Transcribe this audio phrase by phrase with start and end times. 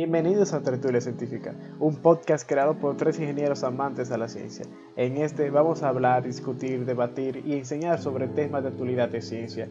[0.00, 4.64] Bienvenidos a Tertulia Científica, un podcast creado por tres ingenieros amantes a la ciencia.
[4.94, 9.66] En este vamos a hablar, discutir, debatir y enseñar sobre temas de actualidad de ciencia.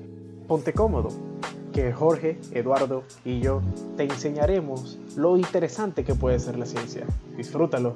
[0.45, 1.11] Ponte cómodo,
[1.71, 3.61] que Jorge, Eduardo y yo
[3.95, 7.05] te enseñaremos lo interesante que puede ser la ciencia.
[7.37, 7.95] Disfrútalo.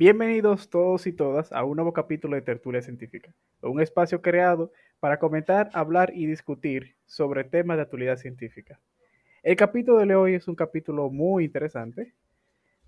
[0.00, 5.18] Bienvenidos todos y todas a un nuevo capítulo de Tertulia Científica, un espacio creado para
[5.18, 8.80] comentar, hablar y discutir sobre temas de actualidad científica.
[9.42, 12.14] El capítulo de hoy es un capítulo muy interesante,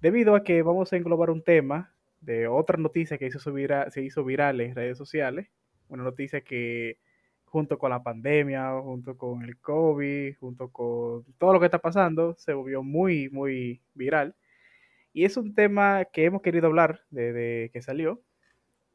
[0.00, 4.62] debido a que vamos a englobar un tema de otra noticia que se hizo viral
[4.62, 5.48] en redes sociales,
[5.88, 6.96] una noticia que
[7.44, 12.36] junto con la pandemia, junto con el COVID, junto con todo lo que está pasando,
[12.38, 14.34] se volvió muy, muy viral
[15.12, 18.22] y es un tema que hemos querido hablar desde que salió.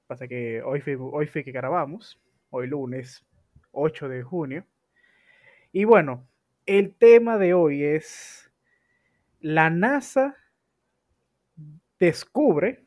[0.08, 3.25] Pasa que hoy fue, hoy fue que grabamos, hoy lunes
[3.71, 4.66] 8 de junio.
[5.72, 6.28] Y bueno,
[6.66, 8.52] el tema de hoy es
[9.39, 10.36] la NASA
[12.00, 12.84] descubre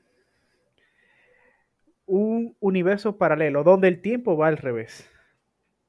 [2.07, 5.09] un universo paralelo donde el tiempo va al revés.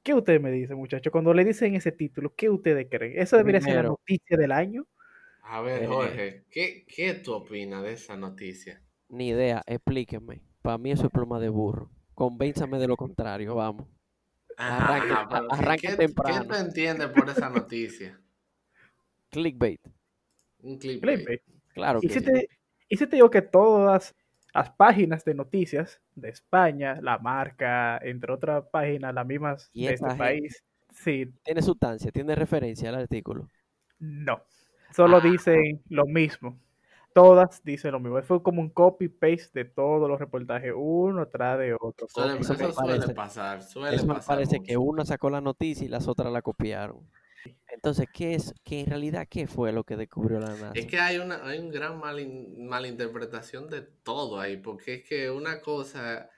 [0.02, 1.10] ¿Qué usted me dice, muchacho?
[1.10, 3.14] Cuando le dicen ese título, ¿qué ustedes creen?
[3.16, 4.86] ¿Eso debería ser la noticia del año?
[5.42, 8.80] A ver, eh, Jorge, ¿qué, ¿qué tú opinas de esa noticia?
[9.08, 10.42] Ni idea, explíqueme.
[10.62, 11.90] Para mí eso es pluma de burro.
[12.14, 13.86] Convénzame de lo contrario, vamos.
[14.56, 16.42] arranque, ¿qué, temprano.
[16.42, 18.20] ¿Qué tú entiendes por esa noticia?
[19.30, 19.80] Clickbait.
[20.62, 21.42] Un clickbait.
[21.74, 22.48] Claro que ¿Y si, te,
[22.88, 24.14] ¿Y si te digo que todas
[24.54, 30.14] las páginas de noticias de España, la marca, entre otras páginas, las mismas de este
[30.14, 31.32] país, sí.
[31.42, 32.12] ¿Tiene sustancia?
[32.12, 33.48] ¿Tiene referencia al artículo?
[33.98, 34.42] No.
[34.94, 35.20] Solo ah.
[35.20, 36.58] dicen lo mismo.
[37.14, 38.22] Todas dicen lo mismo.
[38.22, 42.08] Fue como un copy-paste de todos los reportajes, uno tras de otro.
[42.08, 43.62] Suele, eso, parece, pasar.
[43.62, 47.06] Suele eso me parece que uno sacó la noticia y las otras la copiaron.
[47.68, 48.54] Entonces, ¿qué es?
[48.64, 50.70] ¿Qué en realidad qué fue lo que descubrió la NASA?
[50.74, 55.30] Es que hay una, hay una gran mal, malinterpretación de todo ahí, porque es que
[55.30, 56.30] una cosa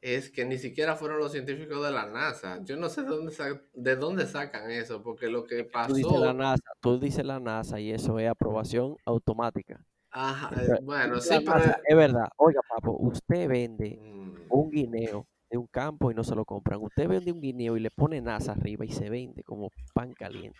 [0.00, 2.60] es que ni siquiera fueron los científicos de la NASA.
[2.64, 3.32] Yo no sé de dónde,
[3.74, 5.88] de dónde sacan eso, porque lo que pasó...
[5.88, 9.84] Tú dices, la NASA, tú dices la NASA y eso es aprobación automática.
[10.10, 10.50] Ajá,
[10.82, 11.76] bueno, sí, pero...
[11.84, 12.28] es verdad.
[12.36, 14.46] Oiga, papo, usted vende mm.
[14.48, 16.80] un guineo de un campo y no se lo compran.
[16.82, 20.58] Usted vende un guineo y le pone NASA arriba y se vende como pan caliente.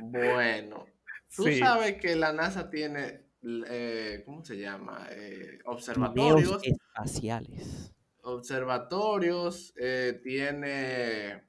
[0.00, 0.86] Bueno,
[1.34, 3.26] tú sabes que la NASA tiene,
[3.68, 5.08] eh, ¿cómo se llama?
[5.10, 7.92] Eh, observatorios espaciales
[8.22, 11.44] observatorios, eh, tiene,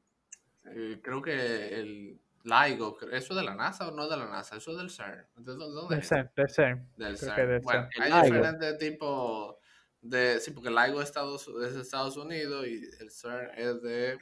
[0.65, 4.27] eh, creo que el LIGO, ¿eso es de la NASA o no es de la
[4.27, 4.57] NASA?
[4.57, 5.25] Eso es del CERN.
[5.37, 6.89] ¿De dónde del CERN, del CERN.
[6.95, 7.61] Del CERN.
[7.61, 9.55] Bueno, hay diferentes tipos
[10.01, 14.17] de, sí, porque el LIGO es de Estados Unidos y el CERN es de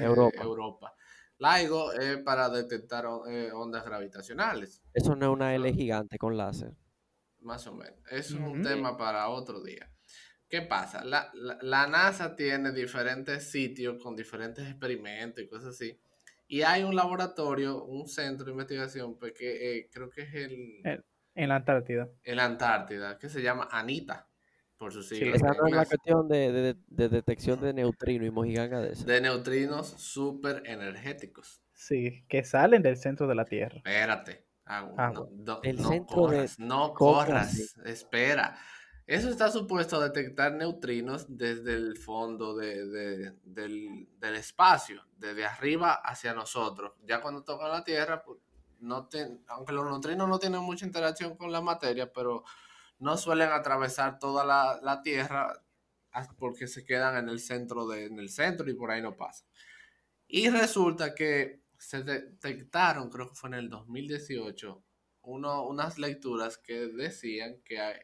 [0.00, 0.42] Europa.
[0.42, 0.94] Europa.
[1.38, 4.82] LIGO es para detectar eh, ondas gravitacionales.
[4.94, 6.72] Eso no es una L gigante con láser.
[7.40, 7.98] Más o menos.
[8.10, 9.91] Es un tema para otro día.
[10.52, 11.02] ¿Qué pasa?
[11.02, 15.98] La, NASA tiene diferentes sitios con diferentes experimentos y cosas así.
[16.46, 21.02] Y hay un laboratorio, un centro de investigación, pues, que eh, creo que es el...
[21.34, 22.10] En la Antártida.
[22.22, 24.28] En la Antártida, que se llama ANITA,
[24.76, 25.36] por su sigla.
[25.36, 29.06] esa no es la cuestión de, detección de neutrinos y mojiganga de eso.
[29.06, 31.62] De neutrinos súper energéticos.
[31.72, 33.78] Sí, que salen del centro de la Tierra.
[33.78, 34.44] Espérate.
[34.66, 38.58] Ah, ah, no, centro corras, no corras, espera.
[39.06, 43.36] Eso está supuesto a detectar neutrinos desde el fondo del,
[44.36, 46.92] espacio, desde arriba hacia nosotros.
[47.04, 48.38] Ya cuando tocan la Tierra, pues,
[48.78, 49.08] no
[49.48, 52.44] aunque los neutrinos no tienen mucha interacción con la materia, pero
[52.98, 55.52] no suelen atravesar toda la, Tierra
[56.38, 59.48] porque se quedan en el centro de, en el centro y por ahí no pasan.
[60.28, 64.84] Y resulta que se detectaron, creo que fue en el 2018,
[65.22, 67.96] uno, unas lecturas que decían que hay,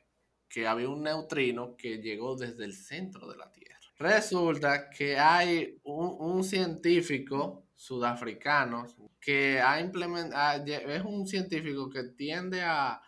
[0.48, 3.78] que había un neutrino que llegó desde el centro de la Tierra.
[3.98, 8.86] Resulta que hay un, científico sudafricano
[9.20, 13.02] que ha implementado, es un científico que tiende a,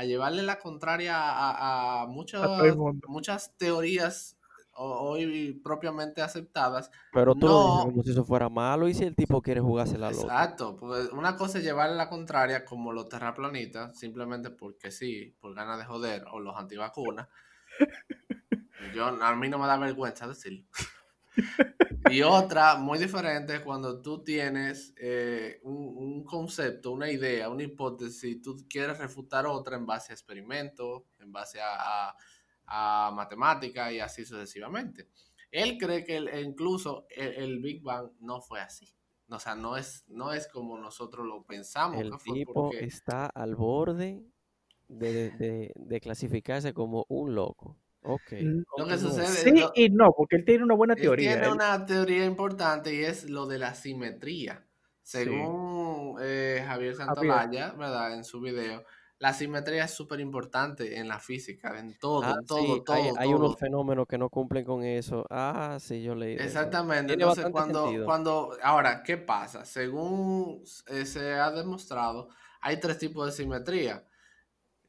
[0.00, 2.48] llevarle la contraria a, muchas,
[3.06, 4.36] muchas teorías
[4.74, 6.90] hoy propiamente aceptadas.
[7.12, 10.10] Pero tú no, como si eso fuera malo y si el tipo quiere jugarse la
[10.10, 10.22] loca.
[10.22, 15.54] Exacto, pues una cosa es llevarle la contraria como los terraplanistas, simplemente porque sí, por
[15.54, 17.28] ganas de joder, o los antivacunas.
[18.94, 20.64] Yo, a mí no me da vergüenza decirlo.
[22.10, 28.24] y otra muy diferente es cuando tú tienes eh, un, concepto, una idea, una hipótesis,
[28.24, 32.16] y tú quieres refutar otra en base a experimentos, en base a a
[33.12, 35.08] matemática y así sucesivamente.
[35.50, 38.92] Él cree que incluso el, Big Bang no fue así.
[39.28, 42.00] O sea, no es, no es como nosotros lo pensamos.
[42.00, 44.22] El tipo está al borde
[44.88, 47.78] de, clasificarse como un loco.
[48.04, 48.32] Ok.
[48.78, 51.32] Lo que sucede, sí y no, porque él tiene una buena teoría.
[51.32, 54.66] Tiene una teoría importante y es lo de la simetría.
[55.02, 58.14] Según eh, Javier Santolaya, ¿verdad?
[58.14, 58.84] En su video,
[59.22, 62.96] la simetría es súper importante en la física, en todo, ah, todo, todo.
[63.16, 65.24] Hay, unos fenómenos que no cumplen con eso.
[65.30, 66.34] Ah, sí, yo leí.
[66.34, 67.12] Exactamente.
[67.12, 69.64] Entonces, cuando, cuando, ahora, ¿qué pasa?
[69.64, 72.30] Según eh, se ha demostrado,
[72.60, 74.04] hay tres tipos de simetría.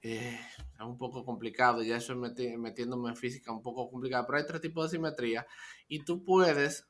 [0.02, 0.40] Eh,
[0.80, 4.62] es un poco complicado, ya eso metiéndome en física un poco complicado, pero hay tres
[4.62, 5.46] tipos de simetría
[5.88, 6.88] y tú puedes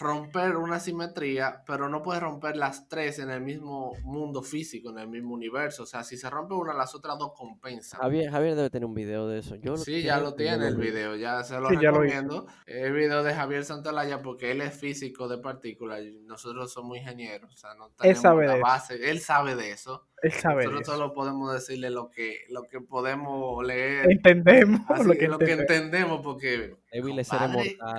[0.00, 4.98] romper una simetría, pero no puedes romper las tres en el mismo mundo físico, en
[4.98, 5.84] el mismo universo.
[5.84, 8.00] O sea, si se rompe una, las otras dos compensan.
[8.00, 9.56] Javier, Javier debe tener un video de eso.
[9.56, 12.46] Yo sí, ya lo tiene el video, ya se lo recomiendo.
[12.66, 17.52] el video de Javier Santalaya porque él es físico de partículas nosotros somos ingenieros.
[17.52, 19.10] O sea, no tenemos la base.
[19.10, 20.06] Él sabe de eso.
[20.22, 24.10] Él sabe nosotros solo podemos decirle lo que, lo que podemos leer.
[24.10, 26.76] Entendemos lo, que, lo que entendemos porque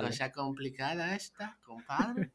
[0.06, 2.32] cosa complicada esta, compadre.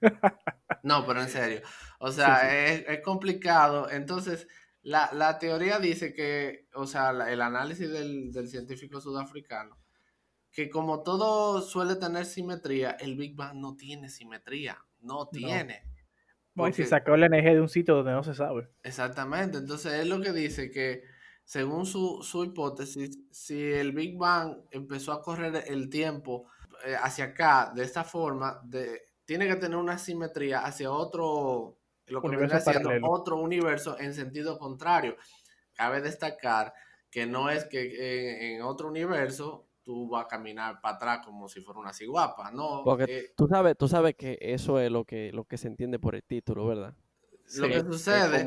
[0.82, 1.62] no, pero en serio.
[1.98, 3.90] O sea, Es, complicado.
[3.90, 4.48] Entonces,
[4.82, 9.78] la, teoría dice que, o sea, el análisis del, científico sudafricano,
[10.50, 14.78] que como todo suele tener simetría, el Big Bang no tiene simetría.
[15.00, 15.82] No tiene.
[16.54, 18.68] Bueno, si sacó la energía de un sitio donde no se sabe.
[18.82, 19.58] Exactamente.
[19.58, 21.02] Entonces, es lo que dice que
[21.52, 26.46] según su, hipótesis, si el Big Bang empezó a correr el tiempo
[26.86, 31.76] eh, hacia acá de esta forma, de, tiene que tener una simetría hacia otro,
[32.06, 32.70] lo que universo
[33.02, 35.14] otro universo en sentido contrario.
[35.74, 36.72] Cabe destacar
[37.10, 41.60] que no es que en, otro universo tú vas a caminar para atrás como si
[41.60, 42.80] fuera una ciguapa, no.
[42.82, 45.98] Porque eh, tú sabes, tú sabes que eso es lo que, lo que se entiende
[45.98, 46.94] por el título, ¿verdad?
[47.56, 48.46] Lo que sucede es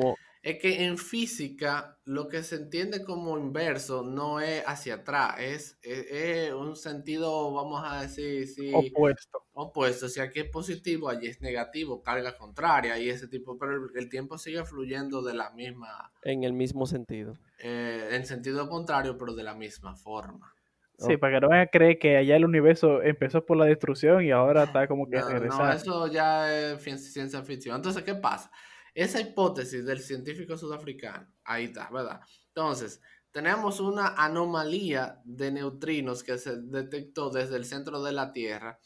[0.53, 6.53] que en física lo que se entiende como inverso no es hacia atrás, es, es,
[6.53, 9.43] un sentido, vamos a decir, sí, opuesto.
[9.53, 14.07] Opuesto, si aquí es positivo, allí es negativo, carga contraria y ese tipo, pero el,
[14.07, 16.11] tiempo sigue fluyendo de la misma...
[16.21, 17.33] En el mismo sentido.
[17.57, 20.53] Eh, en sentido contrario, pero de la misma forma.
[20.99, 24.23] Sí, para que no vayan a creer que allá el universo empezó por la destrucción
[24.23, 26.81] y ahora está como que no, No, eso ya es
[27.11, 27.75] ciencia ficción.
[27.75, 28.51] Entonces, ¿qué pasa?
[28.95, 32.21] Esa hipótesis del científico sudafricano, ahí está, ¿verdad?
[32.47, 33.01] Entonces,
[33.31, 38.79] tenemos una anomalía de neutrinos que se detectó desde el centro de la Tierra.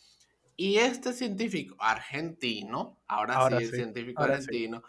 [0.56, 4.84] Y este científico argentino, ahora, sí, el científico argentino,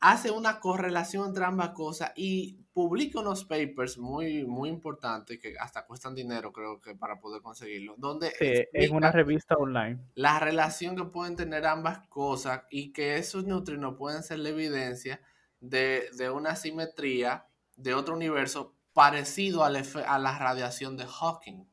[0.00, 5.84] hace una correlación entre ambas cosas y publica unos papers muy, muy importantes que hasta
[5.84, 7.94] cuestan dinero, creo que para poder conseguirlo.
[7.98, 8.32] Donde
[8.72, 9.98] en una revista online.
[10.14, 15.20] La relación que pueden tener ambas cosas y que esos neutrinos pueden ser la evidencia
[15.60, 17.46] de, una simetría
[17.76, 21.66] de otro universo parecido a la radiación de Hawking.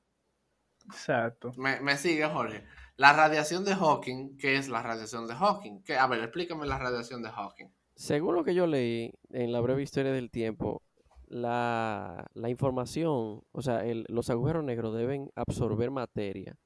[0.85, 1.51] Exacto.
[1.57, 2.63] Me, me sigue, Jorge.
[2.99, 5.83] La radiación de Hawking, ¿qué es la radiación de Hawking?
[5.97, 7.67] a ver, explícame la radiación de Hawking.
[7.95, 10.83] Según lo que yo leí en la breve historia del tiempo,
[11.29, 16.57] la, información, o sea, los agujeros negros deben absorber materia,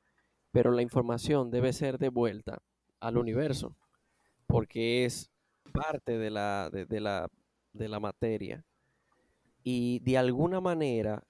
[0.52, 2.60] pero la información debe ser devuelta
[3.00, 3.76] al universo,
[4.48, 5.32] porque es
[5.74, 7.30] parte de la, de, la,
[7.74, 8.66] de la materia.
[9.64, 11.24] Y de alguna manera,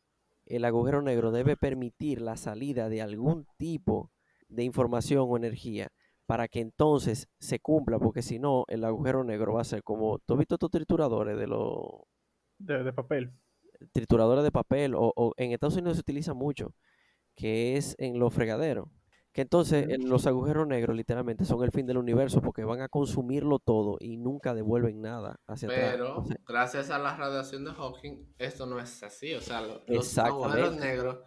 [0.46, 4.12] el agujero negro debe permitir la salida de algún tipo
[4.48, 5.92] de información o energía
[6.26, 10.20] para que entonces se cumpla, porque si no, el agujero negro va a ser como,
[10.20, 11.80] ¿tú has visto estos trituradores de los...
[12.66, 13.32] De, papel.
[13.92, 16.74] Trituradores de papel, o, en Estados Unidos se utiliza mucho,
[17.36, 18.88] que es en los fregaderos.
[19.32, 23.58] Que entonces los agujeros negros literalmente son el fin del universo porque van a consumirlo
[23.58, 26.28] todo y nunca devuelven nada hacia Pero, atrás.
[26.28, 29.34] Pero gracias a la radiación de Hawking, esto no es así.
[29.34, 31.18] O sea, los agujeros negros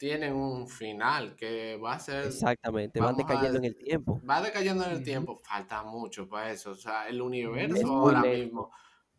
[0.00, 2.24] tienen un final que va a ser...
[2.24, 4.18] Exactamente, van decayendo en el tiempo.
[4.28, 6.70] Va decayendo en el tiempo, falta mucho para eso.
[6.70, 8.70] O sea, el universo ahora mismo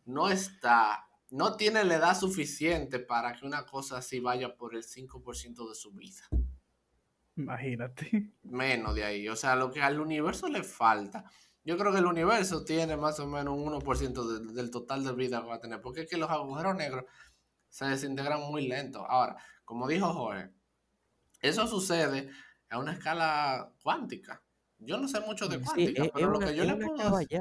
[0.06, 4.84] no está, no tiene la edad suficiente para que una cosa así vaya por el
[4.84, 6.28] 5% de su vida.
[7.36, 8.34] Imagínate.
[8.42, 9.28] Menos de ahí.
[9.28, 11.24] O sea, lo que al universo le falta.
[11.64, 15.40] Yo creo que el universo tiene más o menos un 1% del total de vida
[15.40, 15.80] que va a tener.
[15.80, 17.06] Porque es que los agujeros negros
[17.70, 19.06] se desintegran muy lento.
[19.08, 20.50] Ahora, como dijo Jorge,
[21.40, 22.28] eso sucede
[22.68, 24.42] a una escala cuántica.
[24.76, 27.40] Yo no sé mucho de cuántica, pero lo que yo le puedo decir,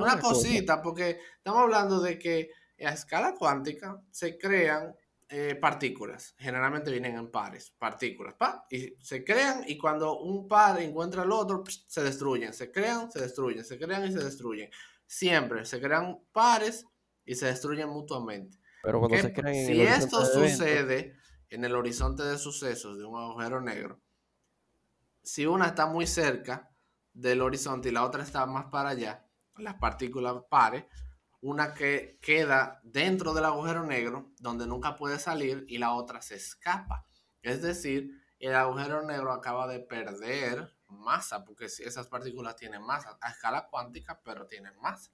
[0.00, 2.50] una, cosita, porque estamos hablando de que
[2.86, 4.94] a escala cuántica se crean
[5.28, 6.34] eh, partículas.
[6.38, 8.34] Generalmente vienen en pares, partículas.
[8.34, 12.52] Pa, y se crean y cuando un par encuentra al otro, se destruyen.
[12.52, 14.70] Se crean, se destruyen, se crean y se destruyen.
[15.06, 16.86] Siempre se crean pares
[17.24, 18.58] y se destruyen mutuamente.
[18.82, 21.16] Pero cuando se crean en si esto sucede
[21.48, 24.02] en el horizonte de sucesos de un agujero negro,
[25.22, 26.70] si una está muy cerca
[27.14, 30.84] del horizonte y la otra está más para allá, las partículas pares,
[31.42, 36.36] una que queda dentro del agujero negro donde nunca puede salir y la otra se
[36.36, 37.04] escapa.
[37.42, 43.30] Es decir, el agujero negro acaba de perder masa, porque esas partículas tienen masa a
[43.30, 45.10] escala cuántica, pero tienen masa.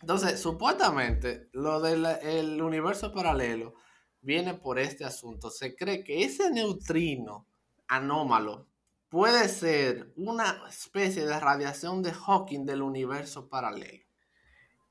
[0.00, 3.74] Entonces, supuestamente, lo del el universo paralelo
[4.20, 5.50] viene por este asunto.
[5.50, 7.46] Se cree que ese neutrino
[7.88, 8.68] anómalo
[9.08, 14.09] puede ser una especie de radiación de Hawking del universo paralelo.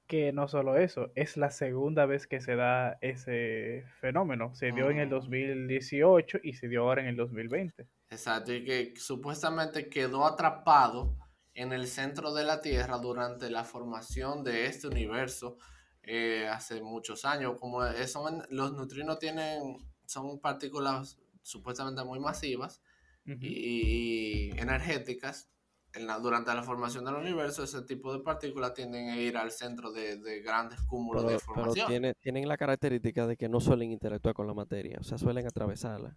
[0.10, 4.56] Que no solo eso, es la segunda vez que se da ese fenómeno.
[4.56, 5.12] Se dio en el Mm.
[5.12, 7.88] 2018 y se dio ahora en el 2020.
[8.10, 11.16] Exacto, y que supuestamente quedó atrapado
[11.54, 15.58] en el centro de la Tierra durante la formación de este universo
[16.02, 17.60] eh, hace muchos años.
[17.60, 22.82] Como son, los neutrinos tienen, son partículas supuestamente muy masivas
[23.26, 25.52] y energéticas.
[25.94, 29.52] En la- durante la formación del universo, ese tipo de partículas tienden a ir al
[29.52, 31.88] centro de, de grandes cúmulos pero, de pero formación.
[31.88, 35.48] tiene- tienen la característica de que no suelen interactuar con la materia, o sea, suelen
[35.48, 36.16] atravesarla.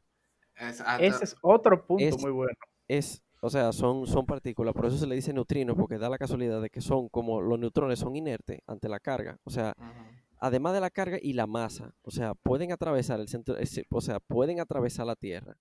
[0.56, 1.02] Exacto.
[1.02, 2.52] Ese es otro punto Es- muy bueno.
[2.86, 6.18] Es, o sea, son, son partículas, por eso se le dice neutrinos, porque da la
[6.18, 9.74] casualidad de que son como los neutrones son inertes ante la carga, o sea,
[10.38, 13.56] además de la carga y la masa, o sea, pueden atravesar el centro,
[13.90, 15.56] o sea, pueden atravesar la Tierra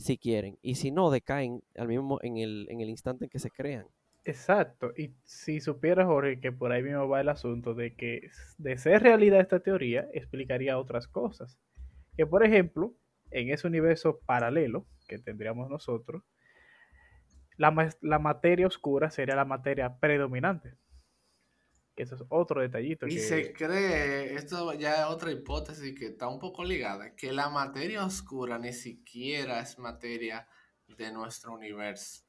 [0.00, 3.38] si quieren, y si no, decaen al mismo en el, en el instante en que
[3.38, 3.86] se crean.
[4.24, 4.92] Exacto.
[4.96, 9.02] Y si supieras, Jorge, que por ahí mismo va el asunto de que de ser
[9.02, 11.58] realidad esta teoría, explicaría otras cosas.
[12.16, 12.94] Que, por ejemplo,
[13.30, 16.22] en ese universo paralelo que tendríamos nosotros,
[17.58, 20.76] la, la materia oscura sería la materia predominante.
[22.00, 23.06] Que eso es otro detallito.
[23.06, 27.30] Y que- se cree, esto ya es otra hipótesis que está un poco ligada, que
[27.30, 30.48] la materia oscura ni siquiera es materia
[30.88, 32.22] de nuestro universo.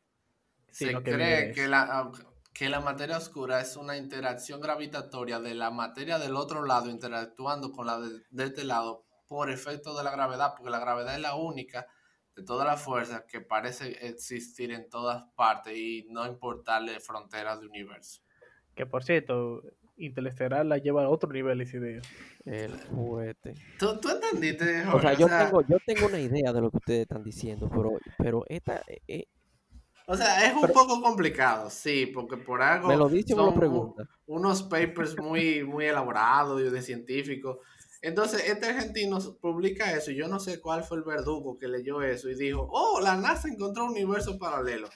[0.72, 2.12] Se cree que la,
[2.54, 7.72] que la materia oscura es una interacción gravitatoria de la materia del otro lado interactuando
[7.72, 11.22] con la de, de este lado por efecto de la gravedad, porque la gravedad es
[11.22, 11.88] la única
[12.36, 17.68] de todas las fuerzas que parece existir en todas partes y no importarle fronteras de
[17.68, 18.22] universo.
[18.82, 19.62] Que por cierto,
[19.98, 22.02] Interestelar la lleva a otro nivel esa idea.
[22.46, 23.54] El fuerte.
[23.78, 25.08] ¿Tú, tú entendiste, O Jorge?
[25.10, 28.44] sea, yo tengo, yo tengo una idea de lo que ustedes están diciendo, pero, pero
[28.50, 29.26] esta, eh, eh,
[30.08, 33.38] O sea, es un Pero- poco complicado, sí, porque por algo me lo dice o
[33.38, 34.04] me lo son pregunta.
[34.26, 37.60] u- unos papers muy, muy elaborados y de científicos.
[38.02, 42.02] Entonces, este argentino publica eso y yo no sé cuál fue el verdugo que leyó
[42.02, 44.90] eso y dijo, oh, la NASA encontró un universo paralelo.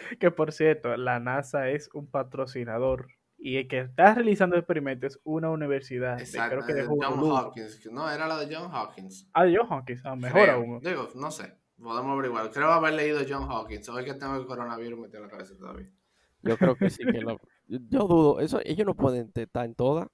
[0.20, 5.20] Que por cierto, la NASA es un patrocinador y el que está realizando experimentos es
[5.24, 6.16] una universidad.
[6.16, 7.18] de- Exacto, creo que de John.
[7.20, 7.86] Hopkins.
[7.92, 9.28] No, era la de John Hopkins.
[9.34, 10.54] Ah, de John Hopkins, ah, mejor Creo.
[10.54, 10.80] aún.
[10.80, 12.50] Digo, no sé, podemos averiguar.
[12.50, 13.88] Creo haber leído John Hopkins.
[13.88, 15.90] Hoy que tengo el coronavirus metido en la cabeza todavía.
[16.42, 20.08] Yo creo que sí que lo- yo, dudo, eso, ellos no pueden estar en todas.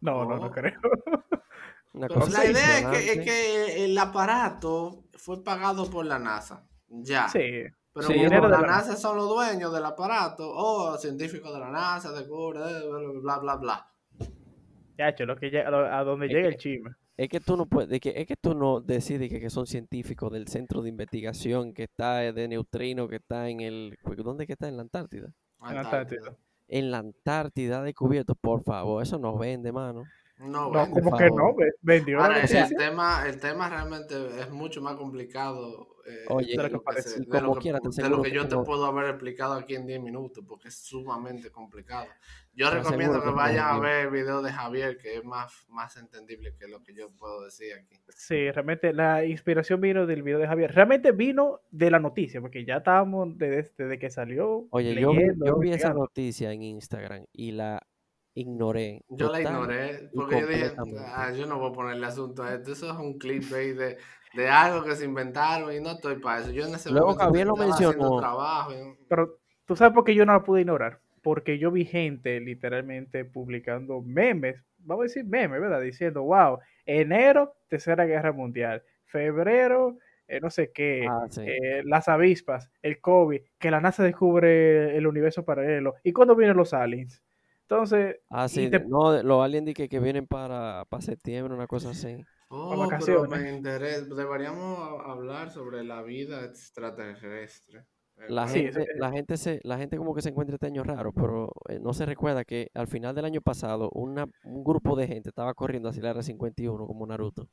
[0.00, 0.50] No, no, no Oh.
[0.50, 0.80] creo.
[1.92, 6.66] Una cosa la idea es que, es que el aparato fue pagado por la NASA.
[6.88, 7.28] Ya.
[7.28, 11.58] Sí, Pero Sí, de la la- NASA son los dueños del aparato, o científicos de
[11.60, 12.60] la NASA, de cubre,
[13.20, 13.86] bla, bla, bla, bla.
[14.98, 16.90] ya, lo que llega, a lo- a donde Es llega que- el chisme.
[17.16, 19.66] Es que tú no puedes, es que, es que tú no decides que, que son
[19.66, 24.54] científicos del centro de investigación que está de neutrino, que está en el, ¿dónde que
[24.54, 24.68] está?
[24.68, 25.30] En la Antártida.
[25.68, 26.34] En Antártida.
[26.68, 30.04] En la Antártida descubierto, por favor, eso nos vende, mano.
[30.40, 32.76] No, No, como que no, Ve- vendió la Ahora, el, noticia.
[32.76, 37.20] tema, el tema realmente es mucho más complicado eh, Oye, de lo que lo parece.
[37.20, 39.52] de lo como que- quiera, te de lo que que yo te puedo haber explicado
[39.54, 42.06] aquí en 10 minutos, porque es sumamente complicado.
[42.54, 45.96] Yo Te recomiendo que vayan a ver el video de Javier, que es más, más
[45.98, 48.00] entendible que lo que yo puedo decir aquí.
[48.08, 50.74] Sí, realmente la inspiración vino del video de Javier.
[50.74, 54.66] Realmente vino de la noticia, porque ya estábamos desde, desde que salió.
[54.70, 57.86] Oye, yo vi, leyendo, yo vi esa noticia en Instagram y la
[58.34, 59.02] ignoré.
[59.08, 60.72] Yo la ignoré porque yo dije.
[61.14, 63.96] "Ah, yo no voy a ponerle asunto a esto, eso es un clickbait de,
[64.34, 66.50] de algo que se inventaron y no estoy para eso.
[66.50, 68.20] Yo en ese Luego momento Javier lo mencionó.
[68.70, 71.00] y- Pero tú sabes por qué yo no la pude ignorar.
[71.22, 75.82] Porque yo vi gente literalmente publicando memes, vamos a decir memes, ¿verdad?
[75.82, 81.42] Diciendo, wow, enero, tercera guerra mundial, febrero, eh, no sé qué, Ah, sí.
[81.44, 85.94] eh, las avispas, el COVID, que la NASA descubre el universo paralelo.
[86.04, 87.22] ¿Y cuándo vienen los aliens?
[87.70, 91.68] Entonces, Ah, sí, te- no, los aliens di que, que vienen para, para septiembre, una
[91.68, 92.20] cosa así.
[92.48, 93.40] Oh, pero vacaciones.
[93.40, 94.12] me interesa.
[94.12, 97.84] Deberíamos hablar sobre la vida extraterrestre.
[98.28, 101.12] La Sí, gente, la gente se, la gente como que se encuentra este año raro,
[101.12, 105.06] pero eh, no se recuerda que al final del año pasado una, un grupo de
[105.06, 107.48] gente estaba corriendo hacia la R51 como Naruto.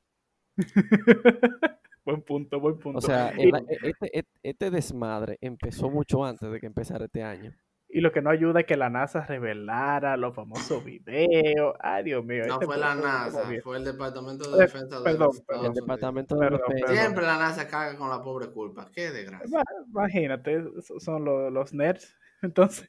[2.06, 2.98] buen punto, buen punto.
[2.98, 7.22] O sea, el e- este, et- este desmadre empezó mucho antes de que empezara este
[7.24, 7.54] año.
[7.98, 11.76] Y lo que no ayuda es que la NASA revelara los famosos videos.
[11.80, 12.44] Ay, Dios mío.
[12.48, 15.42] No este fue la NASA, fue el Departamento Eh, de Defensa de perdón, los perdón.
[15.42, 15.76] Estados El Unidos.
[15.76, 16.86] Departamento de Perdón, Defensa.
[16.88, 17.02] perdón.
[17.04, 18.90] Siempre la NASA caga con la pobre culpa.
[18.94, 19.48] Qué desgracia.
[19.50, 22.16] Ma- Imagínate, so- son los, los nerds.
[22.44, 22.88] Entonces,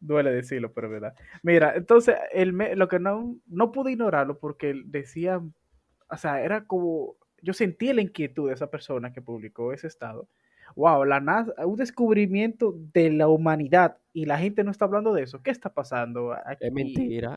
[0.00, 1.14] duele decirlo, pero es verdad.
[1.42, 5.40] Mira, entonces, el me- lo que no, no pude ignorarlo porque decía,
[6.08, 10.28] o sea, era como, yo sentí la inquietud de esa persona que publicó ese estado.
[10.76, 15.22] Wow, la NASA, un descubrimiento de la humanidad y la gente no está hablando de
[15.24, 15.42] eso.
[15.42, 16.66] ¿Qué está pasando aquí?
[16.66, 17.34] Es mentira.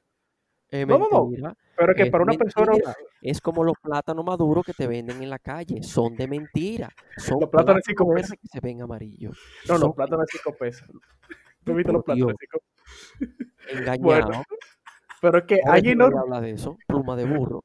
[0.69, 1.07] Es No, no,
[1.37, 1.53] no.
[1.75, 2.73] Pero que es para una persona.
[3.21, 5.83] Es como los plátanos maduros que te venden en la calle.
[5.83, 6.89] Son de mentira.
[7.17, 8.37] Son Los plátanos de cinco verdes pesos.
[8.41, 9.37] que se ven amarillos.
[9.67, 10.89] no, Son los plátanos de 5 pesos.
[11.65, 12.61] ¿Tú viste los plátanos de Dios.
[13.69, 14.37] 5 engañados.
[15.21, 16.77] Pero es que Ahora hay que enorme- nadie habla de eso.
[16.87, 17.63] Pluma de burro.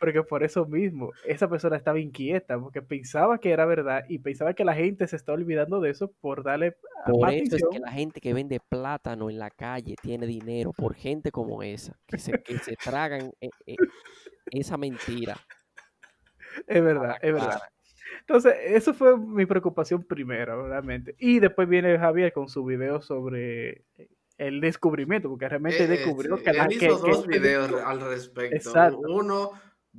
[0.00, 4.54] Porque por eso mismo, esa persona estaba inquieta, porque pensaba que era verdad y pensaba
[4.54, 7.70] que la gente se está olvidando de eso por darle Por más eso es atención.
[7.72, 10.72] que la gente que vende plátano en la calle tiene dinero.
[10.76, 11.98] Por gente como esa.
[12.06, 13.76] Que se, que se tragan eh, eh,
[14.52, 15.36] esa mentira.
[16.66, 17.60] Es verdad, es verdad.
[18.20, 21.14] Entonces, eso fue mi preocupación primero, realmente.
[21.18, 23.84] Y después viene Javier con su video sobre
[24.38, 27.38] el descubrimiento, porque realmente Eh, descubrió sí, que la él que, hizo que dos este
[27.38, 28.54] videos al respecto.
[28.56, 29.00] Exacto.
[29.00, 29.50] Uno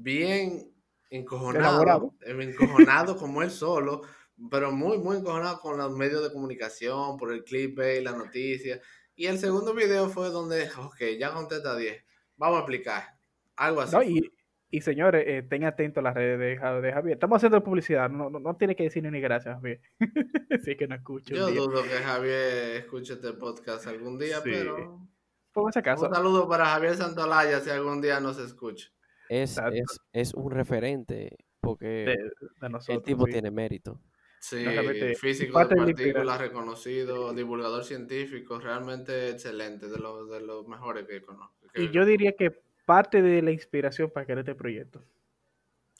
[0.01, 0.72] bien
[1.10, 4.01] encojonado, eh, encojonado como él solo,
[4.50, 8.79] pero muy, muy encojonado con los medios de comunicación, por el clickbait, la noticia.
[9.15, 12.03] Y el segundo video fue donde, ok, ya contesta 10.
[12.38, 13.18] Vamos a explicar.
[13.58, 13.94] Algo así.
[13.96, 14.32] No, y,
[14.72, 17.13] y señores, eh, estén atentos a las redes de, Ja- de Javier.
[17.15, 19.82] Estamos haciendo publicidad, no, no, no tiene que decir ni gracias, Javier.
[20.63, 21.36] sí que no escucho.
[21.36, 24.51] Yo dudo que Javier escuche este podcast algún día, Sí.
[24.53, 25.06] pero
[25.52, 28.88] Por ese caso, un saludo para Javier Santolaya si algún día nos escucha.
[29.30, 31.38] Es, es, es un referente.
[31.62, 32.15] Porque de,
[32.62, 32.98] de nosotros.
[32.98, 33.34] el tipo sí.
[33.34, 34.00] tiene mérito.
[34.39, 40.30] Sí, realmente, físico parte de de la partículas reconocido, divulgador científico, realmente excelente, de los,
[40.30, 41.68] de los mejores que conozco.
[41.74, 42.52] que- Y yo diría que
[42.86, 45.04] parte de la inspiración para crear este proyecto.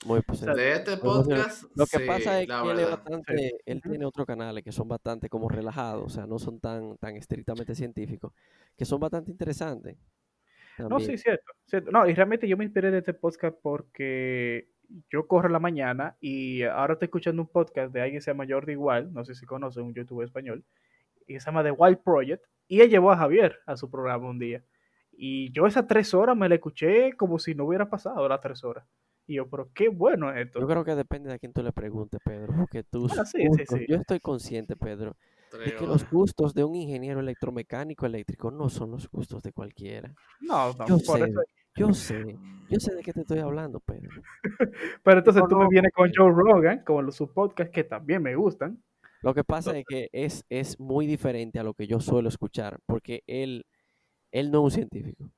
[0.06, 0.56] Muy posible.
[0.56, 3.90] de este ver, podcast, Lo que sí, pasa es que él, es bastante, él Ujú.
[3.90, 7.76] tiene otros canales que son bastante como relajados, o sea, no son tan, tan estrictamente
[7.76, 8.32] científicos,
[8.78, 9.98] que son bastante interesantes.
[10.88, 11.92] No, sí, cierto, cierto.
[11.92, 14.70] No, y realmente yo me inspiré de este podcast porque
[15.10, 18.32] yo corro en la mañana y ahora estoy escuchando un podcast de alguien que se
[18.32, 20.64] llama Jordi Wild, no sé si conocen, un youtuber español,
[21.28, 24.40] y se llama The Wild Project, y él llevó a Javier a su programa un
[24.40, 24.64] día.
[25.12, 28.64] Y yo esas tres horas me la escuché como si no hubiera pasado las tres
[28.64, 28.86] horas.
[29.28, 30.60] Y yo, pero qué bueno es esto.
[30.60, 33.42] Yo creo que depende de a quién tú le preguntes, Pedro, porque tus Bueno, sí,
[33.42, 33.86] sí, gustos- sí.
[33.88, 35.18] yo estoy consciente, Pedro,
[35.50, 40.14] que los gustos de un ingeniero electromecánico eléctrico no son los gustos de cualquiera.
[40.42, 41.42] No, no, Yo por sé, eso.
[41.76, 42.38] yo sé,
[42.70, 44.10] yo sé de qué te estoy hablando, Pedro.
[45.04, 48.36] Pero entonces tú me vienes con Joe Rogan, con los sus podcasts que también me
[48.36, 48.82] gustan.
[49.22, 52.80] Lo que pasa es que es, es muy diferente a lo que yo suelo escuchar,
[52.86, 53.66] porque él,
[54.32, 55.32] él no es un científico.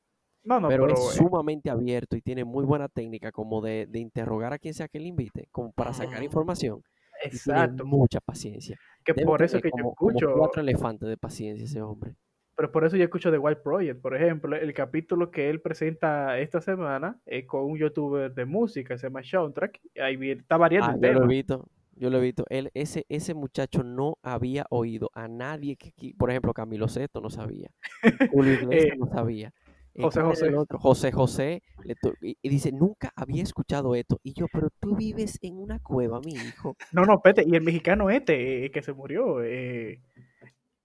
[0.43, 3.85] No, no, pero, pero, es eh, sumamente abierto y tiene muy buena técnica como de,
[3.87, 6.81] de interrogar a quien sea que le invite, como para sacar información.
[7.23, 7.85] Exacto.
[7.85, 8.77] mucha paciencia.
[9.03, 10.33] Que Debe por eso que yo como, como escucho.
[10.37, 12.15] cuatro elefantes de paciencia ese hombre.
[12.55, 16.37] Pero por eso yo escucho The Wild Project, por ejemplo, el capítulo que él presenta
[16.39, 20.93] esta semana es con un youtuber de música, se llama Soundtrack, ahí está variando Ah,
[20.95, 21.27] el yo lo he tema.
[21.27, 22.45] visto, yo lo he visto.
[22.49, 27.19] Él, ese, ese muchacho no había oído a nadie que, que- por ejemplo, Camilo Sesto
[27.21, 27.71] no sabía,
[28.31, 29.53] Julio Iglesias Eh, no sabía.
[29.93, 30.57] Eh, José ¿cuál era el José.
[30.57, 30.79] otro?
[30.79, 34.19] José José, le y, dice, nunca había escuchado esto.
[34.23, 36.75] Y yo, pero tú vives en una cueva, mi hijo.
[36.91, 40.01] No, no, espérate, y el mexicano este, eh, que se murió, eh,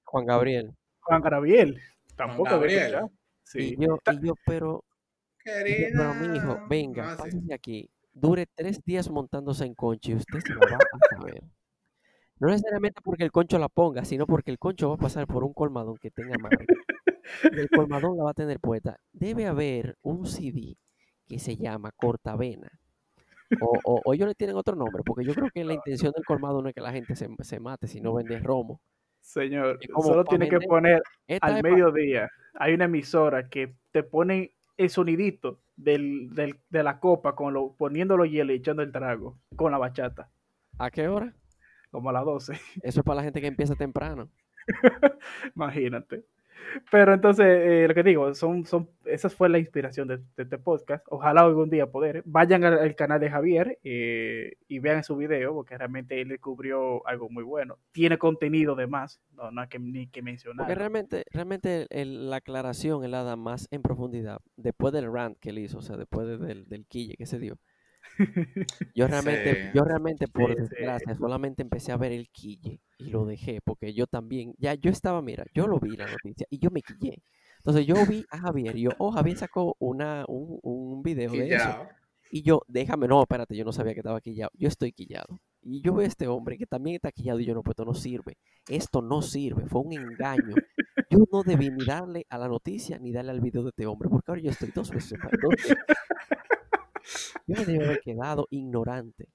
[0.05, 0.75] Juan Gabriel.
[1.01, 1.81] Juan Gabriel,
[2.17, 3.11] tampoco había Gabriel.
[3.45, 3.77] Sí.
[3.79, 4.85] Y yo, y yo, pero,
[5.45, 5.53] yo,
[5.93, 7.23] pero mi hijo, venga, Ah, sí.
[7.23, 7.91] pásese aquí.
[8.13, 11.43] Dure tres días montándose en concho y usted se lo va a saber.
[12.39, 15.45] No necesariamente porque el concho la ponga, sino porque el concho va a pasar por
[15.45, 16.57] un colmadón que tenga mano.
[17.43, 18.99] El colmadón la va a tener puesta.
[19.13, 20.77] Debe haber un CD
[21.27, 22.71] que se llama Cortavena.
[23.61, 26.25] O, o, o ellos le tienen otro nombre, porque yo creo que la intención del
[26.25, 28.81] colmado no es que la gente se, se mate, sino vender romo.
[29.21, 31.03] Señor, solo tiene que poner
[31.41, 37.35] al mediodía, hay una emisora que te pone el sonidito del, del- de la copa
[37.35, 40.29] con lo, poniéndolo hielo y echando el trago con la bachata,
[40.79, 41.33] ¿A qué hora?
[41.91, 42.53] como a las 12.
[42.83, 44.29] Eso es para la gente que empieza temprano.
[45.55, 46.25] Imagínate.
[46.91, 50.59] Pero entonces, eh, lo que digo, son, son, esa fue la inspiración de, de este
[50.59, 51.05] podcast.
[51.09, 52.23] Ojalá algún día poder.
[52.27, 57.07] Vayan al, al canal de Javier eh, y vean su video, porque realmente él descubrió
[57.07, 57.79] algo muy bueno.
[57.93, 60.67] Tiene contenido de más, no, no hay que, ni que mencionar.
[60.67, 65.39] Porque realmente, realmente el- la aclaración él la da más en profundidad después del rant
[65.39, 67.57] que él hizo, o sea, después de- del, del quille que se dio.
[68.95, 69.71] Yo realmente, Sí.
[69.75, 70.69] yo realmente por Sí, sí.
[70.71, 74.91] desgracia solamente empecé a ver el quille y lo dejé porque yo también, ya yo
[74.91, 77.23] estaba, mira, yo lo vi la noticia y yo me quillé.
[77.59, 81.55] Entonces yo vi a Javier y yo, oh, Javier sacó una, un, un video de
[81.55, 81.89] eso.
[82.31, 84.51] Y yo, déjame, no, espérate, yo no sabía que estaba quillado.
[84.55, 85.41] Yo estoy quillado.
[85.63, 87.85] Y yo veo a este hombre que también está quillado y yo no, pues esto
[87.85, 88.37] no sirve.
[88.69, 90.55] Esto no sirve, fue un engaño.
[91.11, 94.09] Yo no debí ni darle a la noticia ni darle al video de este hombre,
[94.09, 95.77] porque ahora yo estoy dos veces dos veces.
[97.47, 99.29] Yo me debo haber quedado ignorante.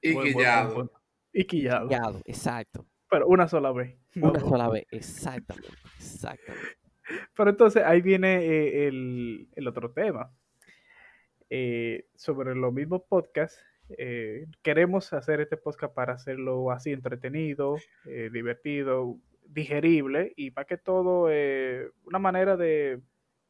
[0.00, 0.90] Y quillado.
[1.32, 1.88] Y quillado.
[1.88, 2.86] Quillado, exacto.
[3.10, 3.96] Pero una sola vez.
[4.16, 6.76] Una sola vez, exactamente, exactamente.
[7.34, 10.30] Pero entonces ahí viene eh, el, el otro tema.
[11.50, 13.58] Eh, sobre los mismos podcasts.
[13.96, 20.76] eh, queremos hacer este podcast para hacerlo así entretenido, eh, divertido, digerible y más que
[20.76, 23.00] todo eh, una manera de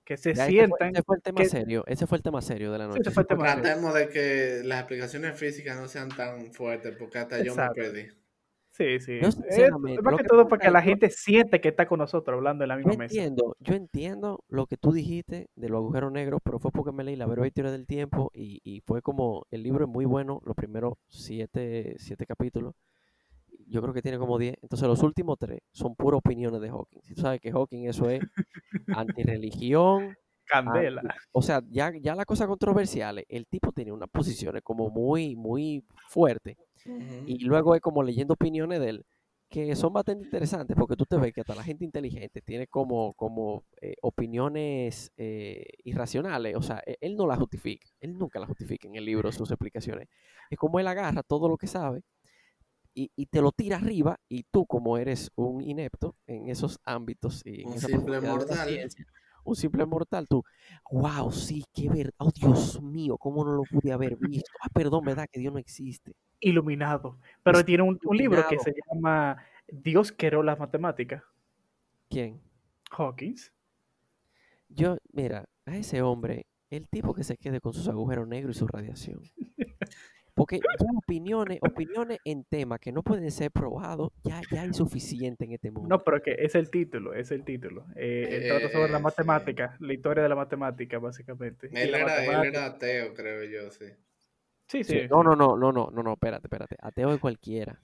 [0.08, 0.90] que se Ya ese fue, sientan.
[0.96, 3.00] ese fue el tema que- serio, ese fue el tema serio de la Sí, noche.
[3.02, 3.62] ese fue el ese tema serio.
[3.62, 7.74] Tratemos de que las explicaciones físicas no sean tan fuertes, porque hasta yo me Exacto.
[7.74, 8.06] perdí.
[8.70, 9.18] Sí, sí.
[9.20, 11.68] Yo sinceramente, más que que todo pasa para que es la yo- gente siente que
[11.68, 13.14] está con nosotros hablando en la Yo misma mesa.
[13.14, 17.04] entiendo, yo entiendo lo que tú dijiste de los agujeros negros, pero fue porque me
[17.04, 20.40] leí la breve historia del tiempo y, y fue como, el libro es muy bueno,
[20.44, 22.74] los primeros siete, siete capítulos,
[23.68, 27.00] yo creo que tiene como diez, entonces los últimos tres son puras opiniones de Hawking.
[27.04, 28.20] Si tú sabes que Hawking eso es
[28.92, 30.14] antirreligión,
[30.46, 31.00] Candela.
[31.02, 35.36] anti- o sea, ya, ya las cosas controversiales, el tipo tiene unas posiciones como muy,
[35.36, 36.56] muy fuertes
[37.26, 39.06] y luego es como leyendo opiniones de él
[39.50, 43.14] que son bastante interesantes porque tú te ves que hasta la gente inteligente tiene como,
[43.14, 48.48] como eh, opiniones eh, irracionales, o sea, e- él no las justifica, él nunca las
[48.48, 50.06] justifica en el libro sus explicaciones.
[50.50, 52.02] Es como él agarra todo lo que sabe
[53.02, 57.42] y, y te lo tira arriba y tú como eres un inepto en esos ámbitos
[57.44, 58.68] y en Un esa simple mortal.
[58.68, 59.06] ciencia,
[59.44, 60.42] un simple mortal, tú,
[60.90, 65.04] wow, sí, qué verdad, oh Dios mío, cómo no lo pude haber visto, ah, perdón,
[65.04, 66.12] verdad que Dios no existe.
[66.40, 67.18] Iluminado.
[67.42, 69.36] Pero Es tiene un, un libro que se llama
[69.68, 71.22] Dios creó las matemáticas.
[72.10, 72.40] ¿Quién?
[72.90, 73.52] Hawkins.
[74.68, 78.58] Yo, mira, a ese hombre, el tipo que se quede con sus agujeros negros y
[78.58, 79.22] su radiación.
[80.38, 85.44] Porque ya opiniones, opiniones en temas que no pueden ser probados, ya, ya hay suficiente
[85.44, 85.88] en este mundo.
[85.88, 87.84] No, pero que es el título, es el título.
[87.96, 89.02] Eh, él trata sobre la Eh, sí.
[89.02, 91.68] matemática, la historia de la matemática, básicamente.
[91.72, 93.86] Él la era, él era ateo, creo yo, sí.
[94.68, 95.08] Sí, Sí, sí.
[95.10, 95.28] no, sí.
[95.28, 96.76] no, no, no, no, no, no, espérate, espérate.
[96.80, 97.80] Ateo de cualquiera.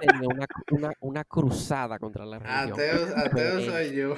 [0.00, 2.72] Tenía una, una, una cruzada contra la religión.
[2.72, 4.14] Ateo, ateo Pero, soy yo.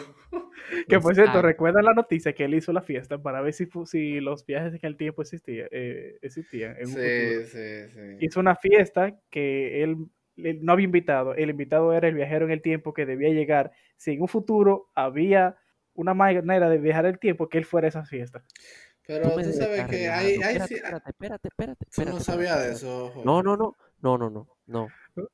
[0.89, 1.43] Que por cierto, Exacto.
[1.43, 4.81] recuerda la noticia que él hizo la fiesta para ver si, si los viajes en
[4.83, 7.47] el tiempo existían, eh, existían en un futuro.
[7.47, 8.17] Sí, sí, sí.
[8.21, 9.97] Hizo una fiesta que él,
[10.37, 11.35] él no había invitado.
[11.35, 13.73] El invitado era el viajero en el tiempo que debía llegar.
[13.97, 15.57] Si en un futuro había
[15.95, 18.43] una manera de viajar el tiempo, que él fuera a esa fiesta.
[19.07, 22.19] Pero Tú tú sabes que hay, hay Espérate, sí- espérate, espérate, espérate, Tú espérate, no
[22.19, 23.13] espérate, sabías de eso.
[23.25, 24.89] No, no, no, no, no, no, no,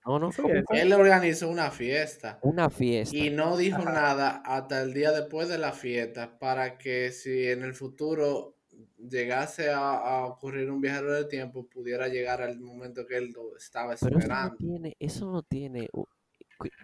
[0.06, 0.30] no, no.
[0.70, 3.16] Él organizó una fiesta Una fiesta.
[3.16, 3.92] y no dijo Ajá.
[3.92, 8.56] nada hasta el día después de la fiesta para que si en el futuro
[8.98, 13.56] llegase a, a ocurrir un viajero del tiempo pudiera llegar al momento que él lo
[13.56, 14.56] estaba Pero eso no esperando.
[14.56, 15.88] tiene, eso no tiene.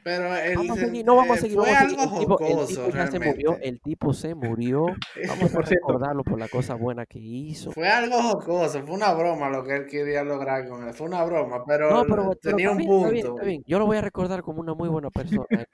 [0.04, 1.98] Pero el, Vamos a seguir, no vamos a eh, seguir, fue vamos a seguir.
[2.00, 4.86] algo El tipo, el jocoso tipo ya se murió, el tipo se murió.
[5.28, 5.86] Vamos a Por cierto.
[5.88, 7.72] recordarlo por la cosa buena que hizo.
[7.72, 10.92] Fue algo jocoso, fue una broma lo que él quería lograr con él.
[10.94, 13.36] Fue una broma, pero, No, pero, pero tenía un bien, está bien, punto.
[13.38, 13.62] está bien.
[13.66, 15.46] Yo lo voy a recordar como una muy buena persona.
[15.50, 15.66] eh.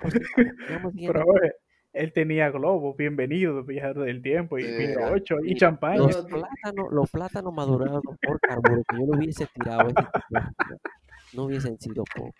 [1.06, 1.52] Pero oye,
[1.92, 4.76] él tenía globos, bienvenido, viajero del tiempo, y Sí.
[4.76, 5.98] bizcocho, y Mira, champaña.
[5.98, 9.88] Los plátanos, los plátanos madurados por carburo que yo lo hubiese tirado
[11.34, 12.34] no hubiesen sido pocos.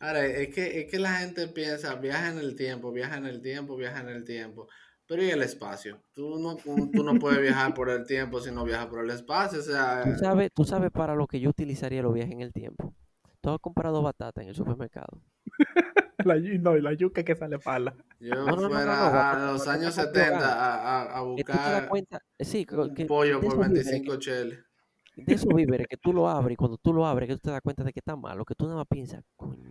[0.00, 3.40] Ahora, es que, es que la gente piensa, viaja en el tiempo, viaja en el
[3.42, 4.68] tiempo, viaja en el tiempo.
[5.06, 6.02] Pero ¿y el espacio?
[6.12, 9.58] Tú no, tú no puedes viajar por el tiempo si no viajas por el espacio.
[9.60, 12.52] O sea, ¿Tú sabes, tú sabes para lo que yo utilizaría los viajes en el
[12.52, 12.94] tiempo.
[13.40, 15.20] Tú has comprado batata en el supermercado.
[16.24, 17.94] La, no, y la yuca que sale pala.
[18.18, 20.42] yo No, no, no, no, fuera no, a los años con 70 hogar.
[20.42, 24.58] a, a- a buscar cuenta, eh, sí, que- pollo por esos víveres 25 que- cheles.
[25.26, 27.50] De esos víveres que tú lo abres y cuando tú lo abres que tú te
[27.50, 29.68] das cuenta de que está malo, que tú nada más piensas, coño,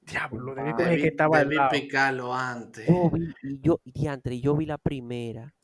[0.00, 2.86] Diablo, debí Ah, coger que Debí, estaba debí picarlo antes.
[2.86, 5.54] yo vi, y yo, y diantre, y yo vi la primera.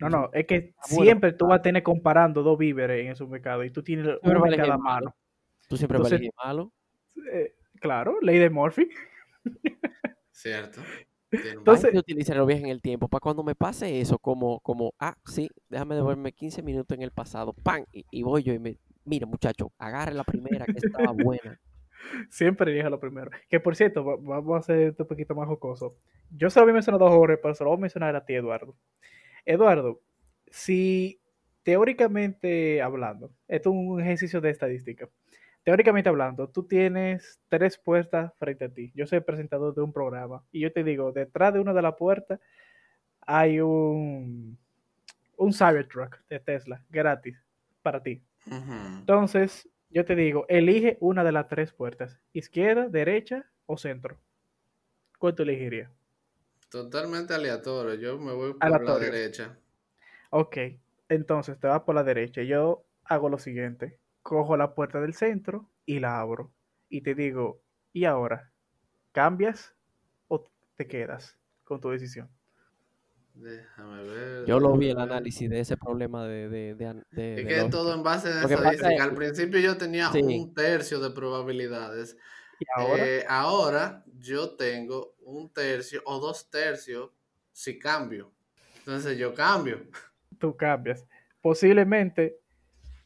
[0.00, 1.04] No, no, es que bueno.
[1.04, 4.40] siempre tú vas a tener comparando dos víveres en el supermercado y tú tienes uno
[4.40, 5.14] va a en elegir cada mano.
[5.68, 6.72] Tú siempre vas a Entonces- elegir malo.
[7.32, 8.88] Eh, claro, ley de Murphy.
[10.32, 10.80] ¿Cierto?
[11.58, 14.94] Entonces, que utilizar los viajes en el tiempo para cuando me pase eso, como, como,
[14.98, 17.84] ah, sí, déjame devolverme 15 minutos en el pasado, ¡pam!
[17.92, 21.58] Y, y voy yo y me, mira muchacho, agarre la primera que estaba buena.
[22.30, 23.30] siempre llega lo primero.
[23.48, 25.96] Que por cierto, va- vamos a hacer esto un poquito más jocoso.
[26.30, 28.34] Yo se lo había mencionado a Jorge, pero se lo voy a mencionar a ti,
[28.34, 28.76] Eduardo.
[29.44, 30.00] Eduardo,
[30.50, 31.20] si
[31.62, 35.08] teóricamente hablando, esto es un ejercicio de estadística.
[35.64, 38.92] Teóricamente hablando, tú tienes tres puertas frente a ti.
[38.94, 41.82] Yo soy el presentador de un programa y yo te digo, detrás de una de
[41.82, 42.38] las puertas
[43.22, 44.58] hay un,
[45.38, 47.42] un Cybertruck de Tesla gratis
[47.82, 48.22] para ti.
[48.46, 54.18] Entonces, yo te digo, elige una de las tres puertas, izquierda, derecha o centro.
[55.18, 55.90] ¿Cuál tú elegirías?
[56.68, 57.94] Totalmente aleatorio.
[57.94, 59.56] Yo me voy por la derecha.
[60.30, 60.58] Ok,
[61.08, 62.42] entonces te vas por la derecha.
[62.42, 66.50] Yo hago lo siguiente, cojo la puerta del centro y la abro.
[66.88, 67.60] Y te digo,
[67.92, 68.50] ¿y ahora?
[69.12, 69.76] ¿Cambias
[70.26, 70.44] o
[70.76, 72.28] te quedas con tu decisión?
[73.34, 74.46] Déjame ver.
[74.46, 77.46] Yo lo vi el análisis de ese problema de, de, de, an- de- Es de
[77.46, 77.70] que lógica.
[77.70, 78.94] todo en base a pasa estadística.
[78.94, 80.22] es- Al principio yo tenía Sí.
[80.22, 82.16] un tercio de probabilidades.
[82.60, 83.06] ¿Y ahora?
[83.06, 87.10] Eh, ahora yo tengo un tercio o dos tercios
[87.52, 88.32] si cambio.
[88.78, 89.80] Entonces yo cambio.
[90.38, 91.04] tú cambias.
[91.42, 92.38] Posiblemente,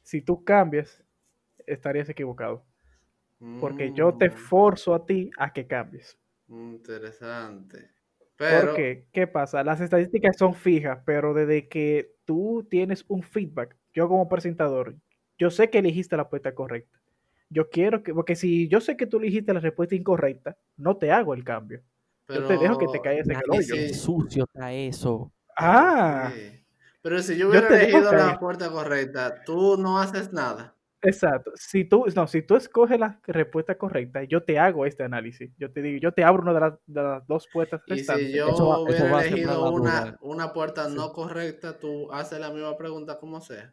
[0.02, 1.02] si tú cambias,
[1.72, 2.64] estarías equivocado.
[3.60, 6.18] Porque yo te Mm, forzo a ti a que cambies.
[6.48, 7.90] Interesante.
[8.36, 9.62] Pero, Porque, ¿qué pasa?
[9.64, 14.96] Las estadísticas son fijas, pero desde que tú tienes un feedback, yo como presentador,
[15.38, 17.00] yo sé que elegiste la respuesta correcta.
[17.50, 21.10] Yo quiero que, porque si yo sé que tú elegiste la respuesta incorrecta, no te
[21.10, 21.82] hago el cambio.
[22.28, 23.74] Yo te dejo que te caigas en el hoyo.
[23.74, 23.94] sí.
[23.94, 25.32] sucio está eso.
[25.56, 26.64] Ah, Sí.
[27.00, 30.76] Pero si yo hubiera te elegido la puerta correcta, tú no haces nada.
[31.02, 31.52] Exacto.
[31.54, 35.50] Si tú, no, si tú escoges la respuesta correcta, yo te hago este análisis.
[35.58, 38.26] Yo te digo, yo te abro una de las, de las dos puertas Y restantes.
[38.28, 40.94] si yo Eso va- eso hubiera va elegido una, una puerta Sí.
[40.94, 43.72] no correcta, tú haces la misma pregunta como sea.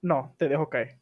[0.00, 0.98] No, te dejo caer.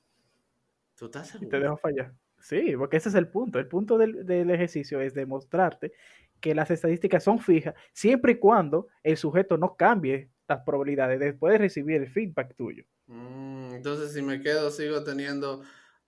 [0.96, 1.50] ¿Tú estás y seguro?
[1.50, 2.12] te dejo fallar.
[2.38, 3.58] Sí, porque ese es el punto.
[3.58, 5.92] El punto del, del ejercicio es demostrarte
[6.40, 11.52] que las estadísticas son fijas siempre y cuando el sujeto no cambie las probabilidades después
[11.52, 12.84] de recibir el feedback tuyo.
[13.06, 15.62] Mm, entonces, si me quedo, sigo teniendo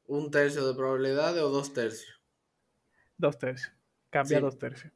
[0.06, 2.20] un tercio de probabilidades o dos tercios.
[3.16, 3.72] Dos tercios.
[4.10, 4.42] Cambia Sí.
[4.42, 4.92] dos tercios.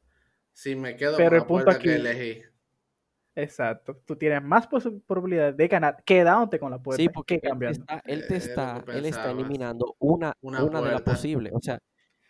[0.51, 2.41] Si me quedo Pero con el la punto puerta que aquí- elegí.
[3.35, 4.01] Exacto.
[4.05, 7.47] Tú tienes más probabilidades de ganar quedándote con la puerta Sí, porque que él te
[7.49, 7.79] cambiando.
[7.79, 11.53] está, él Eh, te está, él eliminando una, Una una, de las posibles.
[11.55, 11.79] O sea,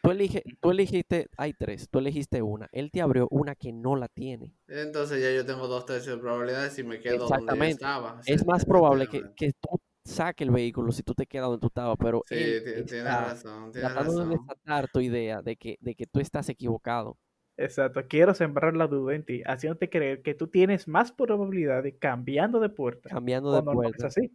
[0.08, 2.70] tú, elige, tú elegiste, hay tres, tú elegiste una.
[2.72, 4.54] Él te abrió una que no la tiene.
[4.68, 8.22] Entonces ya yo tengo dos tercios de probabilidades y me quedo donde estaba.
[8.26, 11.68] Es más probable que, que tú saques el vehículo si tú te quedas donde tú
[11.68, 14.48] estabas, pero Sí, él tienes razón, tienes tratando de razón.
[14.48, 17.18] desatar tu idea de que, de que tú estás equivocado.
[17.58, 18.08] Exacto.
[18.08, 22.70] Quiero sembrar la duda en ti, haciéndote creer que tú tienes más probabilidades cambiando de
[22.70, 24.08] puerta cambiando de cuando no es puerta.
[24.08, 24.32] así.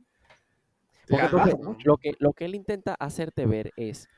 [1.08, 1.78] Porque razón.
[1.84, 4.08] lo que, lo que él intenta hacerte ver es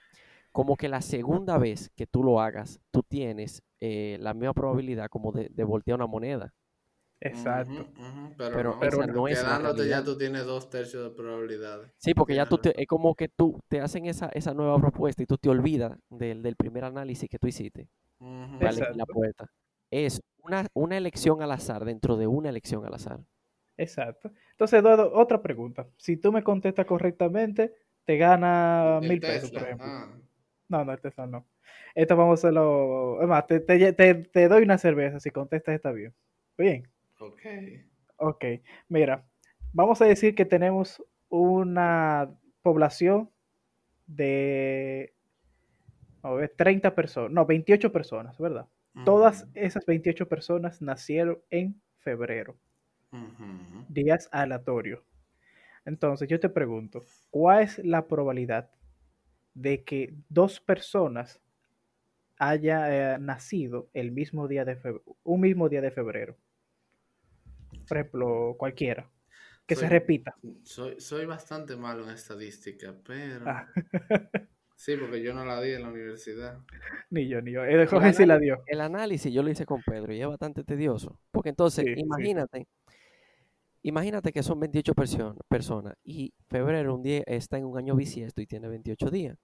[0.54, 5.08] como que la segunda vez que tú lo hagas, tú tienes eh, la misma probabilidad
[5.08, 6.54] como de, de voltear una moneda.
[7.20, 7.84] Exacto.
[8.38, 11.90] Pero, Pero no, Pero no es la quedándote ya tú tienes dos tercios de probabilidades.
[11.98, 15.24] Sí, porque ya tú te, es como que tú te hacen esa, esa nueva propuesta
[15.24, 17.88] y tú te olvidas del, del primer análisis que tú hiciste
[18.20, 18.58] Ujú.
[18.58, 19.50] para elegir la puerta.
[19.90, 23.18] Es una, una elección al azar dentro de una elección al azar.
[23.76, 24.30] Exacto.
[24.52, 25.88] Entonces, Eduardo, otra pregunta.
[25.96, 29.86] Si tú me contestas correctamente, te gana El mil pesos, por Tesla, ejemplo.
[29.86, 30.08] ah,
[30.74, 31.46] No, no, el Tesla no.
[31.94, 33.18] Esto vamos a hacerlo.
[33.22, 36.12] Es más, te, te- te- te doy una cerveza si contestas está bien.
[36.58, 36.88] Bien.
[37.20, 37.40] ok.
[38.16, 38.44] Ok.
[38.88, 39.24] Mira,
[39.72, 42.28] vamos a decir que tenemos una
[42.62, 43.30] población
[44.06, 45.12] de.
[46.22, 47.30] A ver, 30 personas.
[47.30, 48.66] No, 28 personas, ¿verdad?
[49.04, 52.56] Todas esas 28 personas nacieron en febrero.
[53.88, 55.02] días aleatorios.
[55.84, 58.70] Entonces, yo te pregunto, ¿cuál es la probabilidad
[59.54, 61.40] de que dos personas
[62.38, 66.36] haya eh, nacido el mismo día de febrero, un mismo día de febrero?
[67.88, 69.10] Por ejemplo, cualquiera,
[69.66, 70.36] que se repita.
[70.62, 73.44] Soy, soy bastante malo en estadística, pero...
[73.46, 73.68] Ah,
[74.76, 76.58] Sí, porque yo no la di en la universidad.
[77.10, 77.64] ni yo, ni yo.
[77.64, 78.62] Eh, Jorge sí la dio.
[78.66, 81.18] El análisis yo lo hice con Pedro y es bastante tedioso.
[81.30, 81.94] Porque entonces, Sí,
[82.52, 82.66] sí.
[83.85, 88.40] Imagínate, que son 28 person- personas y febrero un día está en un año bisiesto
[88.40, 89.38] y tiene 28 días.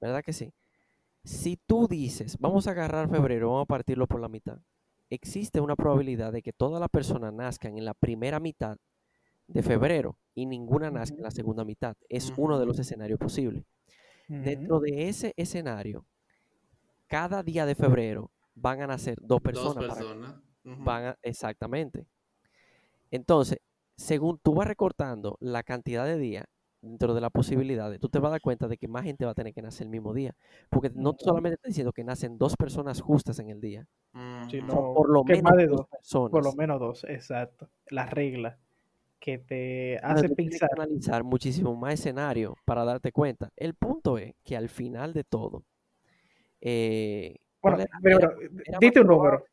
[0.00, 0.52] ¿Verdad que sí?
[1.24, 4.58] Si tú dices, vamos a agarrar febrero, vamos a partirlo por la mitad,
[5.10, 8.76] existe una probabilidad de que todas las personas nazcan en la primera mitad
[9.46, 11.94] de febrero y ninguna nazca en la segunda mitad.
[12.08, 13.64] Es uno de los escenarios posibles.
[14.28, 16.06] Dentro de ese escenario,
[17.06, 19.74] cada día de febrero van a nacer dos Dos personas.
[19.74, 20.34] para- personas.
[20.64, 20.84] Ujú.
[20.84, 22.06] van a, exactamente.
[23.12, 23.58] Entonces,
[23.96, 26.46] según tú vas recortando la cantidad de días
[26.80, 29.32] dentro de las posibilidades, tú te vas a dar cuenta de que más gente va
[29.32, 30.34] a tener que nacer el mismo día.
[30.70, 33.86] Porque no solamente está diciendo que nacen dos personas justas en el día,
[34.50, 34.66] Sí, Ujú.
[34.66, 36.32] no, son por lo que menos más de dos dos, personas.
[36.32, 37.68] por lo menos dos, exacto.
[37.90, 38.58] La regla
[39.20, 40.70] que te Entonces, hace tienes que pensar.
[40.72, 43.50] analizar muchísimo más escenario para darte cuenta.
[43.56, 45.64] El punto es que al final de todo,
[46.60, 47.98] eh, Bueno, ¿cuál era?
[48.02, 49.44] pero, Era- pero, era dite un número.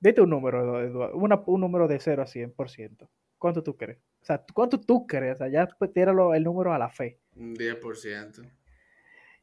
[0.00, 1.16] Dite un número, Edu- Eduardo.
[1.16, 3.08] Una- un número de 0 a 100%.
[3.38, 3.98] ¿Cuánto tú crees?
[4.22, 5.34] O sea, ¿cuánto tú crees?
[5.34, 7.18] O sea, ya pues, tíralo el número a la fe.
[7.36, 8.42] Un 10%.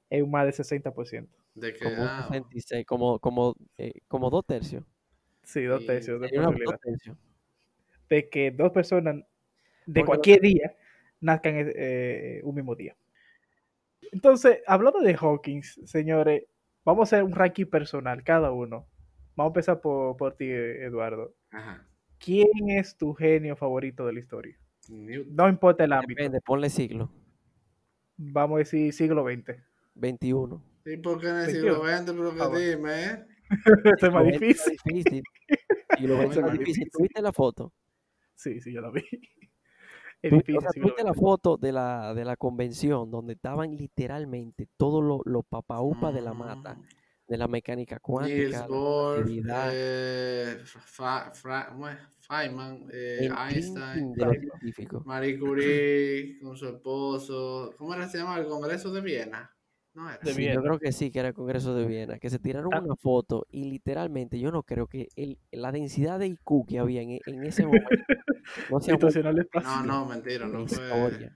[0.10, 1.28] Es un más de 60%.
[1.56, 4.84] De que, como un ah, 66, como, como, eh, como dos tercios.
[5.44, 6.72] Sí, dos tercios de Sería una- posibilidad.
[6.74, 7.18] dos tercios.
[8.10, 9.24] De que dos personas de
[9.86, 10.76] Porque lo- cualquier día
[11.22, 12.96] nazcan eh, un mismo día.
[14.12, 16.44] Entonces, hablando de Hawkins, señores,
[16.86, 18.86] vamos a hacer un ranking personal, cada uno.
[19.38, 21.34] Vamos a empezar por, por ti, Eduardo.
[21.52, 21.88] ajá.
[22.20, 24.58] ¿Quién es tu genio favorito de la historia?
[24.90, 25.36] Newton.
[25.36, 26.18] No importa el ámbito.
[26.18, 27.12] Depende, ponle siglo.
[28.18, 29.56] Vamos a decir siglo XX.
[29.94, 30.62] 21.
[30.86, 31.76] ¿Y por qué en el 21?
[31.76, 32.12] siglo XX?
[32.12, 33.26] Pero que Ah, dime, ¿eh?
[33.96, 34.78] Esto es más difícil.
[34.86, 35.24] difícil.
[35.90, 36.90] XX Eso es más difícil.
[36.92, 37.72] ¿Tuviste la foto?
[38.36, 39.02] Sí, sí, yo la vi.
[40.24, 40.58] Es Tú- difícil.
[40.58, 45.22] o sea, tuviste la foto de la, de la convención donde estaban literalmente todos los
[45.26, 46.84] los papaupas de la mata, Mm.
[47.28, 51.98] De la mecánica Niels cuántica, Bohr, relatividad, eh, Fa- Fra- ¿cómo es?
[52.20, 54.16] Feynman, eh, Einstein.
[55.06, 57.74] Marie Curie con su esposo.
[57.78, 58.38] ¿Cómo era se llama?
[58.38, 59.54] El Congreso de Viena.
[59.94, 60.20] ¿No era?
[60.20, 60.56] De Sí, Viena.
[60.56, 62.82] yo creo que sí, que era el Congreso de Viena, que se tiraron Ah.
[62.82, 67.02] una foto y literalmente yo no creo que el, la densidad de IQ que había
[67.02, 67.90] en, en ese momento
[68.72, 68.92] no se
[69.64, 71.32] No, no, mentira, no fue,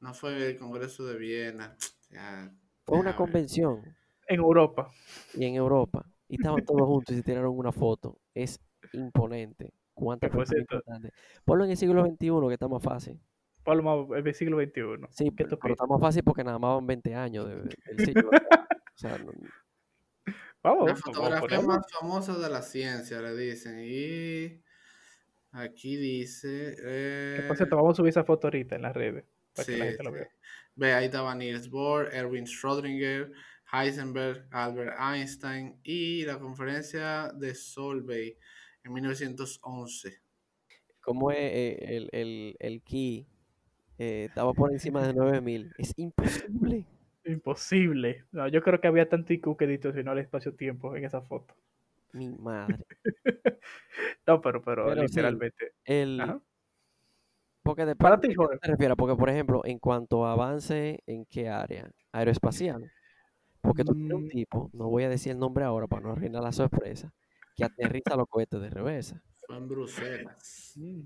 [0.00, 1.76] no fue el Congreso de Viena.
[2.10, 2.52] Ya,
[2.84, 3.82] Fue una convención
[4.30, 4.90] En Europa.
[5.34, 8.18] y en Europa y estaban todos juntos y se tiraron una foto.
[8.34, 8.58] Es
[8.92, 9.72] imponente.
[9.92, 11.12] ¿Cuántas Que por personas cierto- importantes?
[11.44, 13.20] Ponlo en el siglo XXI que está más fácil.
[13.64, 15.06] Pablo, más- el siglo XXI.
[15.10, 17.76] Sí, ¿Qué pero, pero está más fácil porque nada más van 20 años de- de-
[17.96, 18.30] del siglo.
[18.94, 19.32] o sea, no-
[20.62, 23.80] Vamos, La fotografía más famosa de la ciencia, le dicen.
[23.80, 24.62] Y
[25.52, 26.74] aquí dice.
[26.76, 29.24] Por eh, cierto, vamos a subir esa foto ahorita en las redes.
[29.54, 30.28] Para que la sí, gente lo vea.
[30.76, 33.32] Ve, ahí estaba Niels Bohr, Erwin Schrödinger,
[33.72, 38.38] Heisenberg, Albert Einstein y la conferencia de Solvay
[38.84, 40.22] en 1911.
[41.00, 41.38] ¿Cómo es
[41.82, 43.26] el, el, el key?
[43.98, 45.72] eh, estaba por encima de 9000.
[45.78, 46.86] Es imposible.
[47.24, 48.26] Imposible.
[48.32, 51.54] No, yo creo que había tanto IQ que distorsionó el espacio-tiempo en esa foto.
[52.12, 52.84] Mi madre.
[54.26, 55.72] No, pero, pero, Pero sí, literalmente.
[55.84, 56.40] El, Ajá.
[57.62, 58.58] porque depende Para de ti, qué Jorge.
[58.60, 61.90] te refieras, porque por ejemplo, en cuanto a avance, ¿en qué área?
[62.12, 62.90] Aeroespacial.
[63.60, 64.28] Porque tú tienes un Mm.
[64.28, 67.12] tipo, no voy a decir el nombre ahora para no arruinar la sorpresa,
[67.54, 69.22] que aterriza los cohetes de reversa.
[69.46, 70.72] Fue en Bruselas.
[70.76, 71.00] Mm,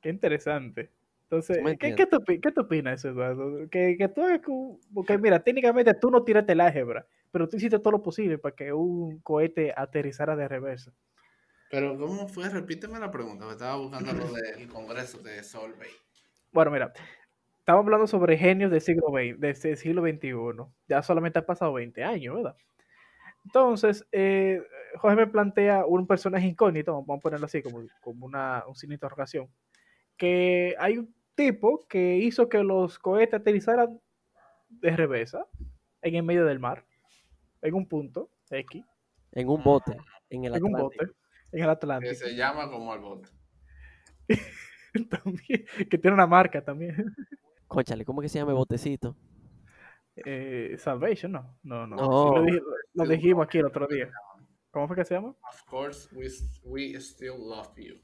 [0.00, 0.92] Qué interesante.
[1.22, 3.68] Entonces, ¿Tú me ¿qué, qué, tú, opi- qué tú opinas eso, Eduardo?
[3.68, 7.56] Que, que tú es como- porque mira, técnicamente tú no tiraste el álgebra, pero tú
[7.56, 10.92] hiciste todo lo posible para que un cohete aterrizara de reversa.
[11.70, 12.48] Pero, ¿cómo fue?
[12.48, 13.44] Repíteme la pregunta.
[13.46, 15.90] Me estaba buscando lo del Congreso de Solvay.
[16.52, 16.92] Bueno, mira,
[17.66, 20.30] estamos hablando sobre genios del siglo XX, del siglo XXI.
[20.86, 22.56] Ya solamente han pasado 20 años, ¿verdad?
[23.44, 24.62] Entonces, eh,
[24.98, 28.92] Jorge me plantea un personaje incógnito, vamos a ponerlo así, como, como una, un signo
[28.92, 29.48] de interrogación,
[30.16, 34.00] que hay un tipo que hizo que los cohetes aterrizaran
[34.68, 35.44] de reversa
[36.02, 36.84] en el medio del mar,
[37.62, 38.84] en un punto X,
[39.32, 39.96] En un bote,
[40.30, 40.82] en el en un Atlántico.
[40.84, 41.12] bote,
[41.50, 43.28] en el Que Atlántico, se llama como el bote.
[45.10, 47.12] también, que tiene una marca también.
[47.68, 49.16] Cónchale, ¿cómo que se llama el botecito?
[50.24, 51.96] Eh, Salvation, no, no, no.
[51.98, 52.36] sí, No.
[52.38, 52.62] lo, dij-
[52.94, 54.10] lo dijimos aquí el otro día.
[54.70, 55.28] ¿Cómo fue que se llama?
[55.28, 56.28] Of course, we,
[56.64, 57.96] we still love you.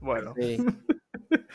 [0.00, 0.58] Bueno, Sí,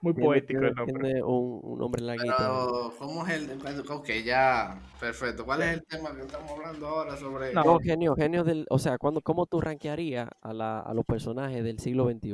[0.00, 1.02] muy poético tiene- el nombre.
[1.02, 2.34] tiene un, un nombre larguito.
[2.38, 3.90] Pero, ¿cómo es el...?
[3.90, 5.44] Ok, ya, perfecto.
[5.44, 7.52] ¿Cuál es el tema que estamos hablando ahora sobre...?
[7.52, 7.64] No.
[7.64, 11.62] No, genio, genio del, o sea, cuando, ¿cómo tú rankearías a, la, a los personajes
[11.64, 12.30] del siglo XXI?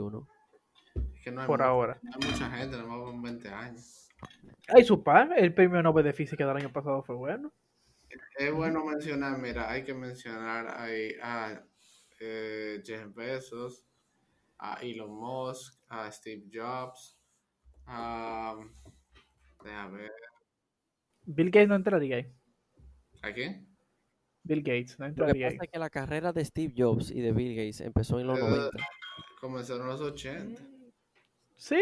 [1.14, 1.98] Es que no hay Por mucha- ahora.
[2.02, 4.08] no hay mucha gente, nomás con 20 años.
[4.68, 7.52] Ay, su par, el premio Nobel de Física del año pasado fue bueno.
[8.38, 11.62] Es bueno mencionar, mira, hay que mencionar ahí a
[12.20, 13.84] eh, Jeff Bezos,
[14.58, 17.18] a Elon Musk, a Steve Jobs,
[17.86, 18.56] a...
[19.64, 20.12] Déjame ver,
[21.24, 22.32] Bill Gates no entraría ahí.
[23.22, 23.68] ¿a quién?
[24.42, 25.58] Bill Gates no Lo que entraría ahí.
[25.58, 28.38] pasa es que la carrera de Steve Jobs y de Bill Gates empezó en los
[28.38, 28.78] Eh, 90.
[29.40, 30.62] Comenzaron los 80.
[31.62, 31.76] Sí,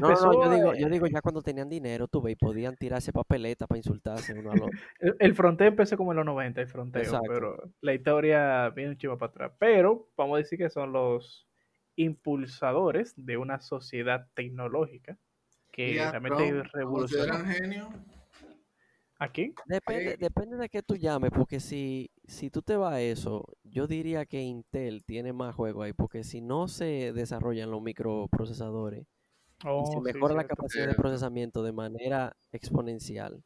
[0.00, 0.32] No, no, empezó.
[0.32, 3.12] no, yo digo, eh, yo digo ya cuando tenían dinero, tú ves, y podían tirarse
[3.12, 4.78] papeleta para insultarse uno al otro.
[5.00, 7.28] el, el fronteo empezó como en los 90, el fronteo, Exacto.
[7.28, 9.52] pero la historia viene un chivo para atrás.
[9.58, 11.46] Pero vamos a decir que son los
[11.96, 15.18] impulsadores de una sociedad tecnológica
[15.72, 17.44] que Y a realmente Trump, ¿lo revolucionó.
[17.44, 17.88] genio?
[19.20, 19.52] ¿A quién?
[19.66, 23.86] Depende, depende de qué tú llames, porque si, si tú te vas a eso, yo
[23.88, 29.06] diría que Intel tiene más juego ahí, porque si no se desarrollan los microprocesadores
[29.76, 33.42] y se Oh, sí, mejora la capacidad de procesamiento de manera exponencial,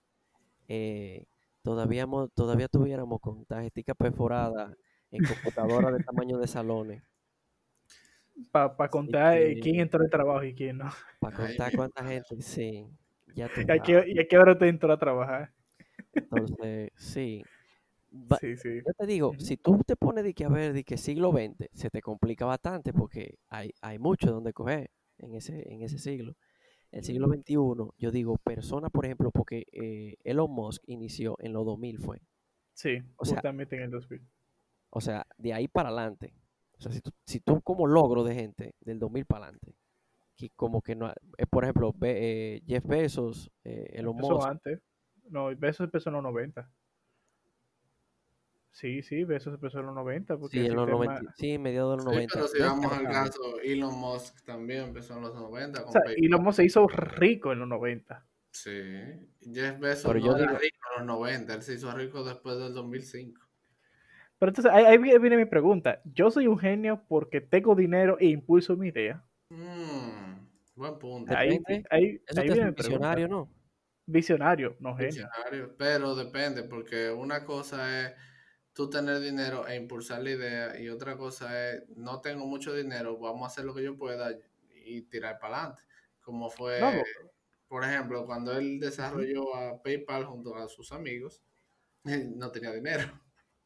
[0.68, 1.26] eh,
[1.62, 4.74] todavía, todavía tuviéramos con tarjetica perforada
[5.12, 7.04] en computadoras de tamaño de salones,
[8.50, 10.90] Para contar eh, quién entró al trabajo y quién no.
[11.18, 12.86] para contar cuánta gente, sí,
[13.26, 15.52] ya tú ¿Y a qué, y a qué hora te entró a trabajar?
[16.30, 17.46] Entonces, sí.
[18.12, 18.82] Va- Sí, sí.
[18.86, 21.70] Yo te digo, si tú te pones de que a ver de que siglo XX,
[21.74, 24.90] se te complica bastante porque hay, hay mucho donde coger
[25.22, 26.34] en ese, en ese siglo.
[26.90, 27.54] El siglo XXI,
[27.98, 32.20] yo digo, personas, por ejemplo, porque eh, Elon Musk inició en los 2000 fue.
[32.74, 34.20] Sí, O sea- justamente en el 2000.
[34.90, 36.34] O sea, de ahí para adelante.
[36.76, 39.74] O sea, si tú, si tú como logro de gente del 2000 para adelante,
[40.36, 44.48] que como que no, eh, por ejemplo, Be- eh, Jeff Bezos, eh, Elon Empezó Musk,
[44.48, 44.80] antes.
[45.30, 46.70] No, Besos empezó en los 90.
[48.72, 50.36] Sí, sí, Besos empezó en los 90.
[50.38, 52.34] Porque sí, en los sistema- 90, sí, mediados de los Sí, 90.
[52.34, 56.02] pero si vamos al caso, Elon Musk también empezó en los 90 O con sea,
[56.02, 56.24] PayPal.
[56.24, 58.26] Elon Musk se hizo rico en los 90.
[58.50, 58.70] Sí,
[59.40, 62.24] Jeff Bezos Pero no yo era digo- rico en los 90, él se hizo rico
[62.24, 63.40] después del 2005.
[64.38, 66.00] Pero entonces, ahí, ahí viene mi pregunta.
[66.04, 69.22] Yo soy un genio porque tengo dinero e impulso mi idea.
[69.50, 71.36] Mm, buen punto.
[71.36, 71.86] Ahí, Depende.
[71.90, 72.82] ahí, Eso ahí viene pregunta.
[72.82, 73.50] visionario, ¿no?
[74.06, 75.10] Visionario, no genio.
[75.12, 78.12] Visionario, pero depende, porque una cosa es
[78.74, 83.18] tú tener dinero e impulsar la idea y otra cosa es no tengo mucho dinero,
[83.18, 84.30] vamos a hacer lo que yo pueda
[84.84, 85.82] y tirar para adelante.
[86.20, 87.02] Como fue, No,
[87.68, 91.42] por ejemplo, cuando él desarrolló a PayPal junto a sus amigos,
[92.36, 93.04] no tenía dinero.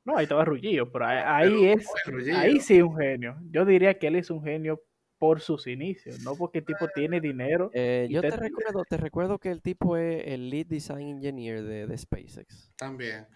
[0.04, 2.38] no, ahí estaba Rullido, pero ahí, ahí Pero es, Ruggiero.
[2.38, 3.36] ahí sí es un genio.
[3.50, 4.82] Yo diría que él es un genio
[5.18, 7.70] por sus inicios, no porque el tipo tiene dinero.
[7.74, 11.62] Eh, yo te te- recuerdo, te recuerdo que el tipo es el lead design engineer
[11.64, 12.72] de, de SpaceX.
[12.76, 13.26] También.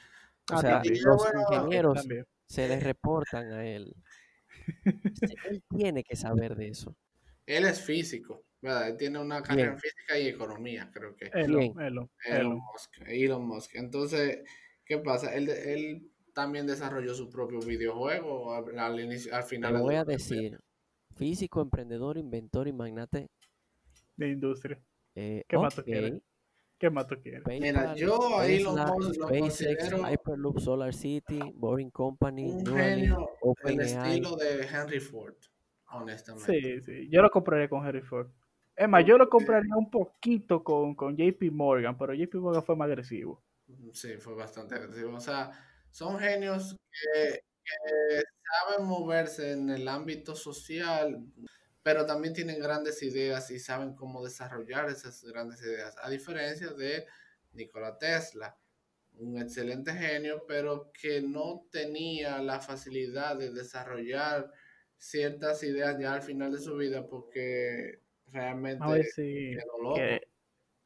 [0.51, 1.03] O Ah, sea, también.
[1.03, 2.25] los bueno, ingenieros También.
[2.47, 3.95] se les reportan a él.
[5.13, 6.97] Sí, Él tiene que saber de eso.
[7.47, 8.89] Él es físico, ¿verdad?
[8.89, 9.73] Él tiene una carrera Bien.
[9.73, 11.31] en física y economía, creo que.
[11.33, 11.75] Elon.
[11.81, 12.59] Elon, Elon Elon.
[12.59, 13.75] Musk, Elon Musk.
[13.75, 14.41] Entonces,
[14.85, 15.35] ¿qué pasa?
[15.35, 19.75] Él, él también desarrolló su propio videojuego al, al inicio, al Te final.
[19.75, 20.13] de voy a los 90.
[20.13, 20.61] decir,
[21.17, 23.29] físico, emprendedor, inventor y magnate.
[24.17, 24.81] de industria.
[25.15, 26.15] Eh, ¿Qué más tú ok, quieres?
[26.81, 27.43] ¿Qué más tú quieres?
[27.47, 33.29] Mira, yo a Elon Tesla, lo SpaceX, considero Hyperloop, Solar City, Boring Company, un genio
[33.43, 34.15] OpenAI.
[34.15, 35.35] estilo de Henry Ford,
[35.91, 36.51] honestamente.
[36.51, 37.09] Sí, sí.
[37.11, 38.29] Yo lo compraría con Harry Ford.
[38.75, 42.77] Es más, yo lo compraría un poquito con, con JP Morgan, pero JP Morgan fue
[42.77, 43.43] más agresivo.
[43.93, 45.15] Sí, fue bastante agresivo.
[45.15, 45.51] O sea,
[45.91, 51.27] son genios que, que saben moverse en el ámbito social,
[51.93, 55.97] pero también tienen grandes ideas y saben cómo desarrollar esas grandes ideas.
[56.01, 57.05] A diferencia de
[57.53, 58.57] Nikola Tesla,
[59.19, 64.53] un excelente genio, pero que no tenía la facilidad de desarrollar
[64.99, 69.97] ciertas ideas ya al final de su vida porque realmente A ver si quedó loco,
[69.97, 70.29] que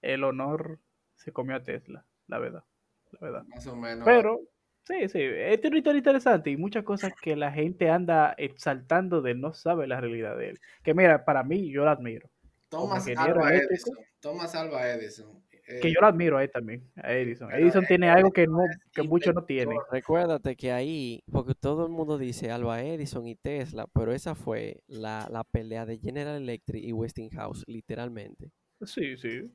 [0.01, 0.79] el honor
[1.17, 2.65] se comió a Tesla, la verdad.
[3.11, 3.45] La verdad.
[3.45, 4.07] más o menos.
[4.07, 4.41] Pero,
[4.85, 9.35] sí, sí, es una historia interesante y muchas cosas que la gente anda exaltando de
[9.35, 10.61] no sabe la realidad de él.
[10.83, 12.31] Que mira, para mí, yo lo admiro.
[12.69, 13.73] Thomas Alva eléctrico.
[13.73, 13.95] Edison.
[14.21, 15.45] Thomas Alva Edison.
[15.67, 17.53] eh, Que yo lo admiro a él también, a Edison.
[17.53, 18.59] Edison él tiene algo que, no,
[18.93, 19.79] que muchos no tienen.
[19.91, 24.81] Recuérdate que ahí, porque todo el mundo dice Alba Edison y Tesla, pero esa fue
[24.89, 28.51] la, la pelea de General Electric y Westinghouse, literalmente.
[28.83, 29.51] Sí, sí.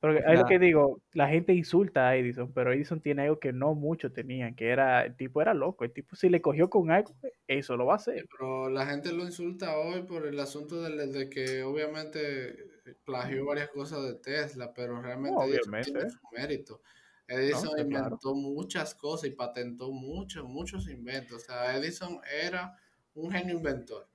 [0.00, 3.52] Porque es lo que digo, la gente insulta a Edison, pero Edison tiene algo que
[3.52, 6.90] no muchos tenían, que era, el tipo era loco, el tipo si le cogió con
[6.90, 7.14] algo,
[7.48, 8.26] eso lo va a hacer.
[8.30, 13.70] Pero la gente lo insulta hoy por el asunto de, de que obviamente plagió varias
[13.70, 15.92] cosas de Tesla, pero realmente No, Edison obviamente.
[15.92, 16.80] tiene su mérito.
[17.28, 17.82] Edison claro.
[17.82, 21.42] inventó muchas cosas y patentó muchos, muchos inventos.
[21.42, 22.76] O sea, Edison era
[23.14, 24.06] un genio inventor.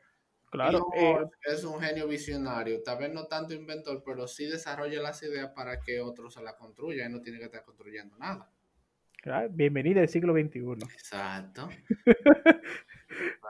[0.51, 4.45] Claro, Elon eh, Musk es un genio visionario, tal vez no tanto inventor, pero sí
[4.45, 8.17] desarrolla las ideas para que otros se las construyan y no tiene que estar construyendo
[8.17, 8.51] nada.
[9.13, 10.59] claro, bienvenida al siglo XXI.
[10.93, 11.69] Exacto.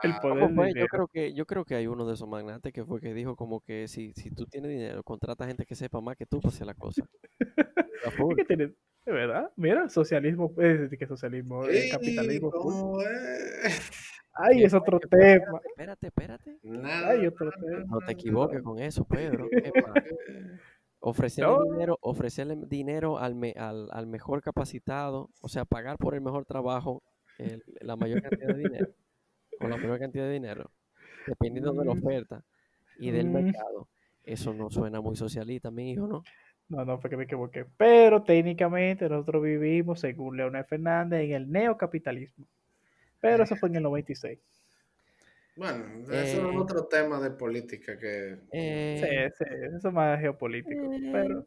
[0.02, 0.74] El poder.
[0.76, 3.34] Yo creo que, yo creo que hay uno de esos magnates que fue que dijo
[3.34, 6.54] como que si, si tú tienes dinero, contrata gente que sepa más que tú para
[6.54, 7.04] hacer la cosa.
[9.04, 12.52] De verdad, mira, socialismo, es decir, que socialismo, capitalismo.
[12.52, 12.60] full.
[12.60, 13.90] ¿cómo es?
[14.34, 15.60] Ay, es otro Espérate, tema.
[15.64, 16.58] Espérate, espérate.
[16.62, 17.08] Nada.
[17.10, 17.84] Ay, otro tema.
[17.86, 19.46] No te equivoques con eso, Pedro.
[21.04, 21.64] Ofrecerle No.
[21.64, 26.44] dinero, ofrecerle dinero al, me- al, al mejor capacitado, o sea, pagar por el mejor
[26.44, 27.02] trabajo
[27.38, 28.86] el- la mayor cantidad de dinero,
[29.60, 30.70] o la mayor cantidad de dinero,
[31.26, 31.98] dependiendo de la Mm.
[31.98, 32.42] oferta.
[32.98, 33.32] y del Mm.
[33.32, 33.88] mercado.
[34.22, 36.22] Eso no suena muy socialista, mi hijo, ¿no?
[36.68, 37.64] No, no, fue que me equivoqué.
[37.76, 42.46] Pero técnicamente nosotros vivimos, según Leonel Fernández, en el neocapitalismo.
[43.22, 44.38] Pero eso fue en el 96.
[45.56, 46.42] Bueno, eso es Eh.
[46.56, 48.36] otro tema de política que...
[48.36, 49.44] Sí, Eh, sí,
[49.76, 50.92] eso es más geopolítico.
[50.92, 51.10] Eh.
[51.12, 51.46] Pero,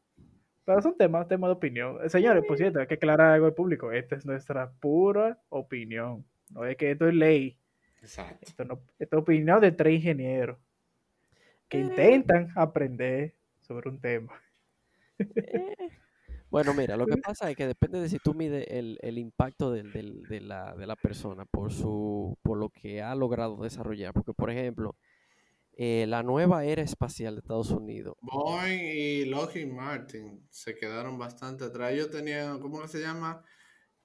[0.63, 1.97] pero es un tema, tema de opinión.
[2.03, 3.91] Eh, Señores, por cierto, hay que aclarar algo al público.
[3.91, 6.25] Esta es nuestra pura opinión.
[6.51, 7.57] No es que esto es ley.
[8.01, 8.37] Exacto.
[8.47, 10.57] Esto, no, esto es opinión de tres ingenieros
[11.67, 11.81] que Eh.
[11.81, 14.31] intentan aprender sobre un tema.
[16.55, 19.71] Bueno, mira, lo que pasa es que depende de si tú mides el, el impacto
[19.73, 24.13] del- del- de, la, de la persona por, su, por lo que ha logrado desarrollar.
[24.13, 24.95] Porque, por ejemplo,
[25.73, 31.65] eh, la nueva era espacial de Estados Unidos, Boeing y Lockheed Martin se quedaron bastante
[31.65, 31.91] atrás.
[31.91, 33.43] Ellos tenían, ¿cómo se llama?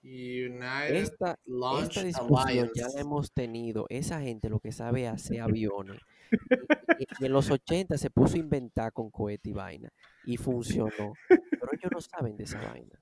[0.02, 3.86] United esta, Launch esta discusión ya la hemos tenido.
[3.90, 6.00] Esa gente lo que sabe hacer aviones.
[6.98, 9.92] Y en los 80 se puso a inventar con cohete y vaina.
[10.24, 11.14] Y funcionó.
[11.28, 13.00] Pero ellos no saben de esa vaina.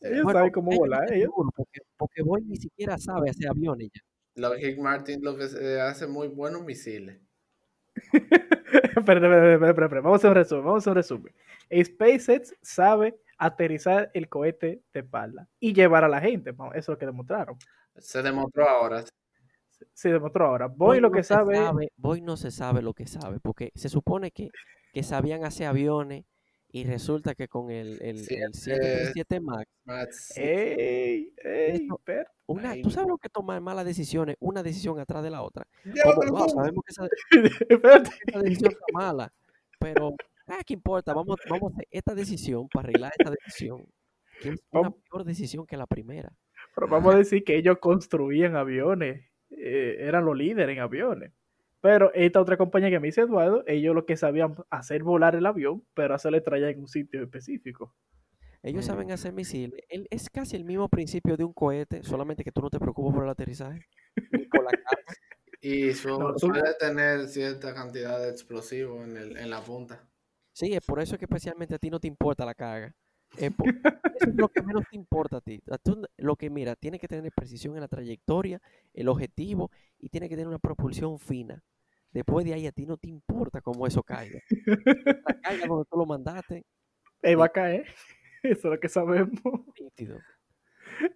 [0.00, 1.12] Ellos Bueno, saben cómo ellos volar.
[1.12, 4.00] Ellos, seguro, porque, porque Boeing ni siquiera sabe hacer aviones ya.
[4.34, 7.20] Lockheed Martin lo que se hace muy buenos misiles.
[8.96, 10.00] Espera, espera, espera, espera, espera.
[10.00, 10.64] Vamos a hacer un resumen.
[10.64, 11.34] Vamos a hacer un resumen.
[11.84, 16.50] SpaceX sabe aterrizar el cohete de espalda y llevar a la gente.
[16.50, 17.56] Eso es lo que demostraron.
[17.96, 19.04] Se demostró ahora.
[19.92, 20.68] Se demostró ahora.
[20.68, 21.58] Boeing lo no que se sabe,
[21.96, 24.50] Boeing no se sabe lo que sabe, porque se supone que,
[24.92, 26.24] que sabían hacer aviones
[26.72, 31.32] y resulta que con el, el, Sí, el eh, 737 MAX, Max, ¡Ey!
[32.82, 34.36] ¿tú sabes lo que tomar malas decisiones?
[34.40, 35.66] Una decisión atrás de la otra.
[35.84, 36.92] Ya, Como, sabemos que
[37.74, 39.32] esa, decisión está mala,
[39.78, 40.14] pero
[40.46, 41.12] ah, ¿qué importa?
[41.14, 43.86] Vamos, vamos a hacer esta decisión para arreglar esta decisión,
[44.40, 44.94] que es una Vamos.
[45.10, 46.32] peor decisión que la primera.
[46.74, 49.26] Pero vamos a decir que ellos construían aviones.
[49.50, 51.32] eh, eran los líderes en aviones.
[51.82, 55.44] Pero esta otra compañía que me dice Eduardo, ellos lo que sabían hacer volar el
[55.44, 57.94] avión, pero hacerle traer en un sitio específico.
[58.62, 58.86] Ellos Mm.
[58.88, 59.80] saben hacer misiles.
[59.88, 63.12] El- es casi el mismo principio de un cohete, solamente que tú no te preocupas
[63.14, 63.84] por el aterrizaje.
[64.30, 64.86] ni por la carga.
[65.60, 70.08] Y su- No, tú- suele tener cierta cantidad de explosivos en, el, en la punta.
[70.52, 72.94] Sí, es por eso que especialmente a ti no te importa la carga.
[73.36, 75.60] Es por- eso es lo que menos te importa a ti.
[75.70, 78.60] A tú n- lo que mira, tiene que tener precisión en la trayectoria,
[78.92, 81.62] el objetivo y tiene que tener una propulsión fina.
[82.12, 84.38] Después de ahí a ti no te importa cómo eso caiga.
[85.26, 86.64] La caiga donde tú lo mandaste,
[87.22, 87.86] Ahí va a caer.
[88.42, 89.32] Eso es lo que sabemos.
[89.80, 90.18] nítido.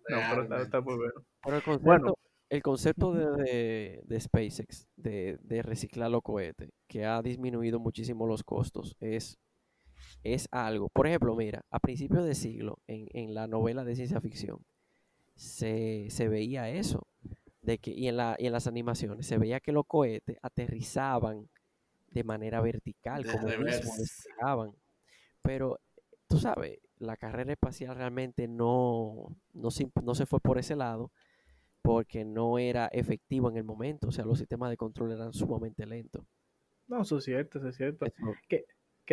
[0.09, 1.12] No, pero está, está muy bueno.
[1.42, 2.14] Pero el concepto, Bueno.
[2.49, 8.26] el concepto de, de- de SpaceX, de, de reciclar los cohetes, que ha disminuido muchísimo
[8.28, 9.36] los costos, es,
[10.22, 10.88] es algo.
[10.90, 14.59] Por ejemplo, mira, a principios de siglo, en, en la novela de ciencia ficción,
[15.34, 17.07] se, se veía eso.
[17.66, 21.48] De que, y, en la, y en las animaciones se veía que los cohetes aterrizaban
[22.06, 24.72] de manera vertical, De como mismo despegaban.
[25.42, 25.80] Pero,
[26.28, 31.10] tú sabes, la carrera espacial realmente no, no, se, no se fue por ese lado
[31.82, 34.08] porque no era efectivo en el momento.
[34.08, 36.24] O sea, los sistemas de control eran sumamente lentos.
[36.86, 38.06] No, eso es cierto, eso es cierto.
[38.06, 38.14] Eso,
[38.48, 38.64] Que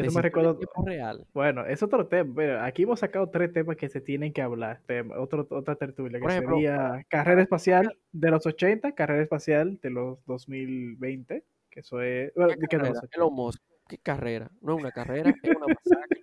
[0.01, 0.83] eso decisión me recuerda.
[0.85, 1.27] real.
[1.33, 2.33] Bueno, es otro tema.
[2.35, 4.81] Mira, aquí hemos sacado tres temas que se tienen que hablar.
[4.85, 9.89] Tema- otro, otra tertulia, que ejemplo, sería carrera espacial de los 80, carrera espacial de
[9.89, 12.33] los 2020, que eso es...
[12.35, 12.99] Bueno, ¿Qué que no, carrera?
[12.99, 13.15] 80.
[13.17, 14.49] Elon Musk, ¿Qué carrera?
[14.61, 16.22] No es una carrera, es una masacre.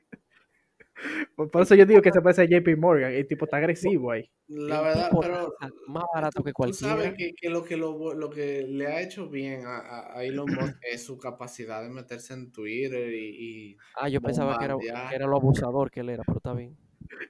[1.36, 4.30] Por, eso yo digo que se parece a JP Morgan, el tipo está agresivo ahí.
[4.48, 5.55] La verdad, pero
[5.86, 7.16] más barato que tú sabes cualquiera.
[7.16, 10.48] que, que lo que lo, lo que le ha hecho bien a, a- a Elon
[10.51, 14.76] Musk es su capacidad de meterse en Twitter y, y- Ah, yo pensaba que era,
[15.09, 16.76] que era lo abusador que él era, pero está bien.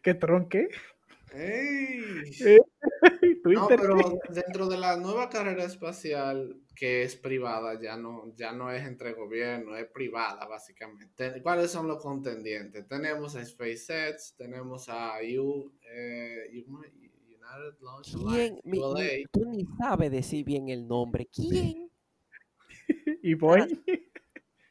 [0.03, 0.69] ¿Qué tronque?
[1.33, 2.23] Eh,
[3.45, 8.71] No, pero dentro de la nueva carrera espacial que es privada, ya no, ya no
[8.71, 11.41] es entre gobierno, es privada básicamente.
[11.43, 12.87] ¿Cuáles son los contendientes?
[12.87, 18.15] Tenemos a SpaceX, tenemos a U, eh, United Launch.
[18.15, 21.27] Alliance, Mi- mi- tú ni sabes decir bien el nombre.
[21.35, 21.91] ¿Quién?
[23.23, 23.61] y voy.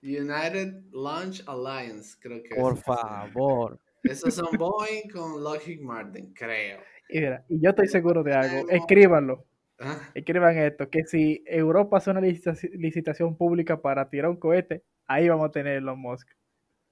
[0.02, 2.84] United Launch Alliance, creo que Por es.
[2.84, 3.80] favor.
[4.04, 6.80] Esos son Boeing con Lockheed Martin, creo.
[7.10, 8.70] Y, mira, y yo estoy seguro de algo.
[8.70, 9.46] Escríbanlo.
[9.82, 14.84] Ah, Escriban esto, que si Europa hace una licitaci- licitación pública para tirar un cohete,
[15.08, 16.28] ahí vamos a tener Elon Musk.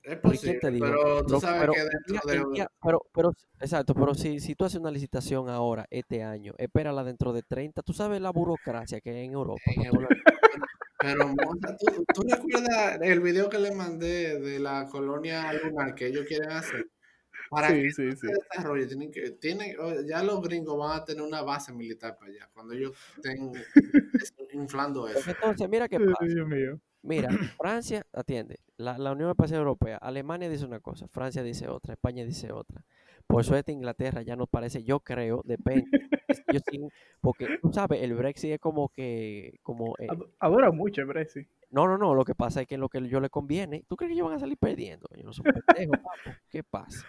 [0.03, 2.53] Es Pero ¿y quién posible, te pero tú Pero- sabes pero que dentro de...
[2.55, 7.03] día- pero, pero, exacto, pero si, si tú haces una licitación ahora, este año, espérala
[7.03, 9.59] dentro de 30, tú sabes la burocracia que hay en Europa.
[9.65, 10.07] En la-
[10.99, 11.25] Pero,
[11.77, 16.51] ¿tú, tú recuerdas el video que le mandé de la colonia lunar que ellos quieren
[16.51, 16.87] hacer?
[17.49, 18.27] Para Sí, que sí, se sí.
[18.51, 22.31] desarrolle, tienen que, tienen, o- ya los gringos van a tener una base militar para
[22.31, 23.51] allá, cuando ellos estén
[24.53, 25.31] inflando Pues eso.
[25.31, 26.25] entonces, mira qué pasa.
[26.33, 26.79] Dios mío.
[27.03, 27.29] Mira,
[27.61, 32.25] Francia atiende, la, la Unión Espacial Europea, Alemania dice una cosa, Francia dice otra, España
[32.25, 32.83] dice otra.
[33.27, 36.09] Por suerte Inglaterra ya nos parece, yo creo, depende.
[36.51, 36.59] yo
[37.21, 41.47] porque tú sabes, el Brexit es como que, como, eh, Ad- Adora mucho el Brexit.
[41.71, 44.09] no, no, no, lo que pasa es que lo que yo le conviene, ¿tú crees
[44.09, 45.07] que ellos van a salir perdiendo?
[45.23, 45.31] No
[45.91, 46.35] papo.
[46.49, 47.05] ¿Qué pasa?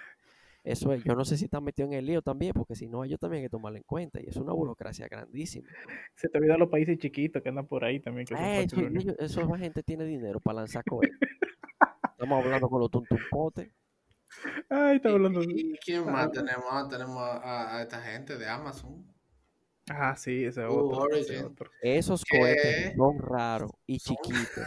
[0.64, 3.04] Eso es, yo no sé si están metidos en el lío también, porque si no,
[3.04, 5.68] ellos también hay que tomarlo en cuenta, y es una burocracia grandísima.
[6.14, 8.26] Se te olvidan los países chiquitos que andan por ahí también.
[8.26, 11.16] Que Eh, eso, ellos- eso, esa gente tiene dinero para lanzar cohetes.
[12.12, 13.70] Estamos hablando con los tuntumpotes.
[14.68, 15.46] Ay, está hablando de...
[15.50, 16.30] ¿Y quién más Ah.
[16.32, 16.64] tenemos?
[16.70, 19.06] Ah, Tenemos a, a esta gente de Amazon.
[19.88, 21.08] Ah, sí, ese es otro.
[21.16, 21.46] ese.
[21.80, 22.38] Esos ¿Qué?
[22.38, 24.66] cohetes son raros y Son- chiquitos.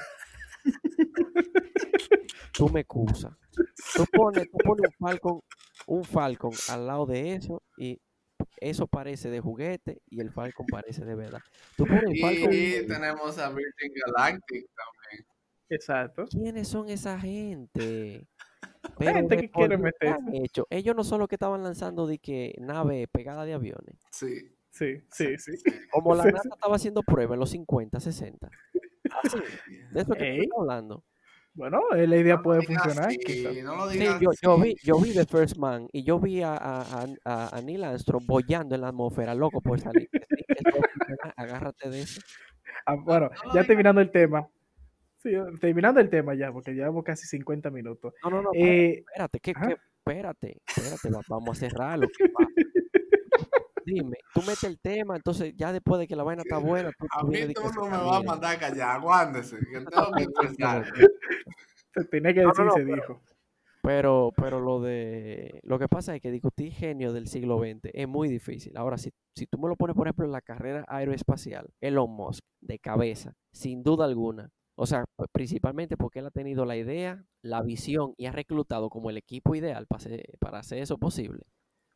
[2.53, 3.33] Tú me excusas.
[3.95, 5.41] Tú pones, tú pones un Falcon,
[5.87, 7.99] un Falcon al lado de eso y
[8.57, 11.41] eso parece de juguete y el Falcon parece de verdad.
[11.75, 12.53] Tú pones el Falcon.
[12.53, 15.25] Y tenemos a Virgin Galactic también.
[15.69, 16.25] Exacto.
[16.29, 18.27] ¿Quiénes son esa gente?
[18.99, 20.45] Gente de que quiere por Dios, ¿qué han meterse.
[20.45, 20.67] hecho?
[20.69, 23.95] Ellos no son los que estaban lanzando de que nave pegada de aviones.
[24.11, 24.55] Sí.
[24.71, 25.53] Sí, sí, sí.
[25.91, 28.49] Como la NASA estaba haciendo pruebas en los 50, 60.
[29.21, 29.37] Así,
[29.91, 31.03] de eso que estoy hablando.
[31.53, 33.11] Bueno, eh, la idea puede funcionar.
[33.63, 34.07] no Sí,
[34.41, 37.61] yo, vi, yo vi The First Man y yo vi a, a, a- a- a
[37.61, 40.09] Neil Armstrong bollando en la atmósfera, loco por salir.
[41.35, 42.21] Agárrate de eso.
[42.85, 44.47] Ah, bueno, No ya terminando el tema.
[45.21, 48.13] Sí, terminando el tema ya, porque llevamos casi 50 minutos.
[48.23, 49.67] No, no, no, Eh, espérate, que, ajá.
[49.67, 52.07] que- espérate, espérate, va- vamos a cerrarlo.
[53.85, 56.57] Dime, tú metes el tema, entonces ya después de que la vaina está
[56.87, 59.57] buena, tú, A tú mí tú no se me vas a mandar a callar, aguándese,
[59.91, 60.85] tengo que expresar.
[61.93, 63.21] se tenía que No, decir no, y no, se pero- dijo.
[63.83, 68.07] Pero, pero lo de lo que pasa es que discutir genio del siglo XX es
[68.07, 68.77] muy difícil.
[68.77, 72.43] Ahora, si, si tú me lo pones, por ejemplo, en la carrera aeroespacial, Elon Musk,
[72.61, 74.51] de cabeza, sin duda alguna.
[74.75, 79.09] O sea, principalmente porque él ha tenido la idea, la visión y ha reclutado como
[79.09, 81.41] el equipo ideal para hacer, para hacer eso posible.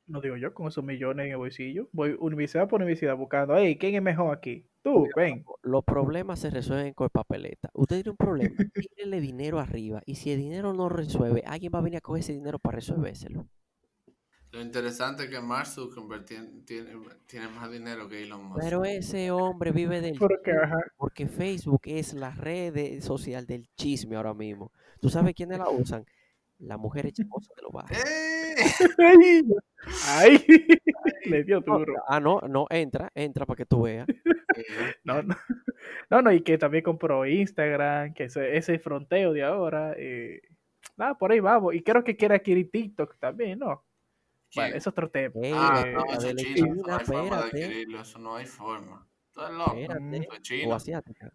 [0.08, 1.89] No digo yo, con esos millones en el bolsillo.
[1.91, 4.68] Voy universidad por universidad buscando, hey, ¿quién es mejor aquí?
[4.84, 5.43] Tú, ven.
[5.64, 7.72] Los problemas se resuelven con papeleta.
[7.74, 10.03] Usted tiene un problema, tírele dinero arriba.
[10.06, 12.76] Y si el dinero no resuelve, alguien va a venir a coger ese dinero para
[12.76, 13.47] resolvérselo.
[14.51, 16.91] Lo interesante es que Mark Zuckerberg tiene, tiene,
[17.26, 18.62] tiene más dinero que Elon Musk.
[18.62, 20.80] Pero ese hombre vive del Porque, ajá.
[20.95, 24.72] Porque Facebook es la red social del chisme ahora mismo.
[25.01, 26.06] ¿Tú sabes quiénes la usan?
[26.60, 28.01] Las mujeres chismosas de los barrios.
[28.06, 28.35] ¡Eh!
[30.08, 30.45] Ay, ay,
[31.26, 31.93] le dio No, duro.
[32.08, 34.08] ah, no, no, entra, entra para que tú veas.
[35.03, 35.36] No, no,
[36.10, 39.93] no, no, y que también compró Instagram, que ese, ese fronteo de ahora.
[39.97, 40.41] eh,
[40.97, 41.76] nada, por ahí vamos.
[41.76, 43.84] Y creo que quiere adquirir TikTok también, ¿no?
[44.56, 44.78] Bueno, ¿Quién?
[44.78, 45.34] es otro tema.
[45.53, 48.45] Ah, eh, no, eso chino, eso China, no hay forma de adquirirlo, eso no hay
[48.45, 49.08] forma.
[49.36, 51.34] Eres loco, espérate, eso es o chino, asiática.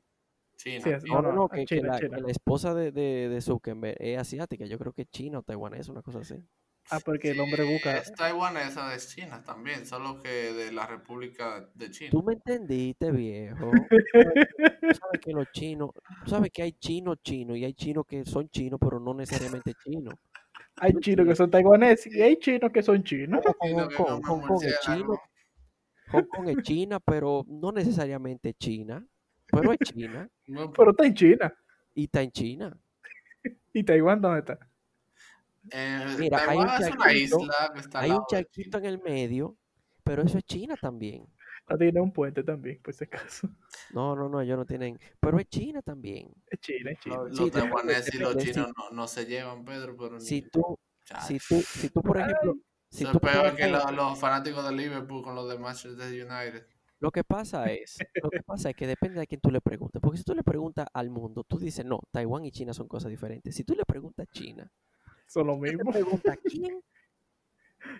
[0.56, 0.80] China.
[1.00, 1.22] Sí, chino.
[1.22, 1.98] No, no, no, que, la, China.
[1.98, 4.64] que la esposa de, de, de Zuckerberg es asiática.
[4.64, 6.36] Yo creo que es china o taiwanesa, una cosa así.
[6.90, 7.98] Ah, porque el hombre busca.
[7.98, 12.10] Es taiwanesa, es China también, solo que de la República de China.
[12.10, 13.70] Tú me entendiste, viejo.
[13.70, 15.90] Tú sabes que los chinos,
[16.24, 19.74] tú sabes que hay chinos chinos y hay chinos que son chinos, pero no necesariamente
[19.84, 20.14] chinos.
[20.76, 23.40] Hay chinos que son taiwaneses y hay chinos que son chinos.
[23.44, 25.20] Hong Kong, Hong Kong es chino.
[26.10, 29.04] Hong Kong es China, pero no necesariamente China,
[29.46, 31.54] pero es China Pero está en China.
[31.94, 32.76] y está en China.
[33.72, 34.69] ¿Y Taiwán dónde está?
[35.70, 38.98] Eh, Mira, hay un es una charquito, isla que está Hay un charquito en el
[39.00, 39.56] medio,
[40.02, 41.26] pero eso es China también.
[41.68, 43.48] No tiene un puente también, por si acaso.
[43.92, 46.28] No, no, no, ellos no tienen, pero es China también.
[46.46, 47.16] Es China, es China.
[47.28, 50.20] Los, Sí, taiwaneses y los chinos no, no se llevan, Pedro, pero ni...
[50.20, 50.78] Si tú,
[51.26, 52.56] si tú, si tú, por ejemplo,
[52.90, 56.66] si Eso tú es peor que los fanáticos de Liverpool con los de Manchester United.
[56.98, 60.02] Lo que pasa es, lo que pasa es que depende de quién tú le preguntes.
[60.02, 63.10] Porque si tú le preguntas al mundo, tú dices, no, Taiwán y China son cosas
[63.10, 63.54] diferentes.
[63.54, 64.70] Si tú le preguntas a China,
[65.30, 65.92] Son lo mismo.
[66.42, 66.80] quién,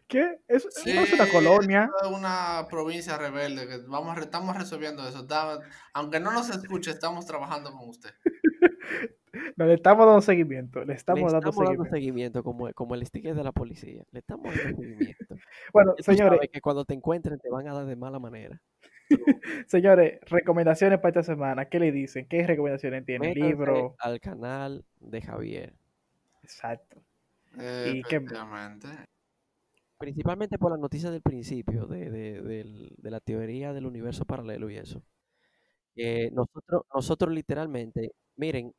[0.08, 0.40] ¿Qué?
[0.48, 1.88] Es, Sí, no es una colonia.
[2.02, 5.20] es una provincia rebelde que vamos, estamos resolviendo eso.
[5.20, 5.60] Está-
[5.94, 8.10] aunque no nos escuche, estamos trabajando con usted.
[9.56, 10.84] No, le estamos dando seguimiento.
[10.84, 11.94] Le estamos, le dando estamos dando seguimiento.
[11.94, 14.02] seguimiento como, como el sticker de la policía.
[14.10, 15.36] Le estamos dando seguimiento.
[15.72, 18.60] Bueno, tú señores, sabes que cuando te encuentren te van a dar de mala manera.
[19.68, 21.66] señores, recomendaciones para esta semana.
[21.66, 22.26] ¿Qué le dicen?
[22.26, 23.30] ¿Qué recomendaciones tienen?
[23.30, 23.94] Métanse Libro.
[24.00, 25.74] al canal de Javier.
[26.42, 27.00] Exacto.
[27.59, 28.88] Eh, ¿Y efectivamente.
[29.98, 34.76] Principalmente por las noticias del principio, de, de- de la teoría del universo paralelo y
[34.76, 35.03] eso.
[35.94, 38.72] Que nosotros, nosotros literalmente, miren,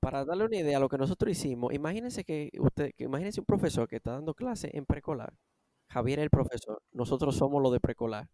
[0.00, 3.46] para darle una idea a lo que nosotros hicimos, imagínense que usted, que imagínense un
[3.46, 5.34] profesor que está dando clase en preescolar.
[5.90, 8.28] Javier es el profesor, nosotros somos los de preescolar.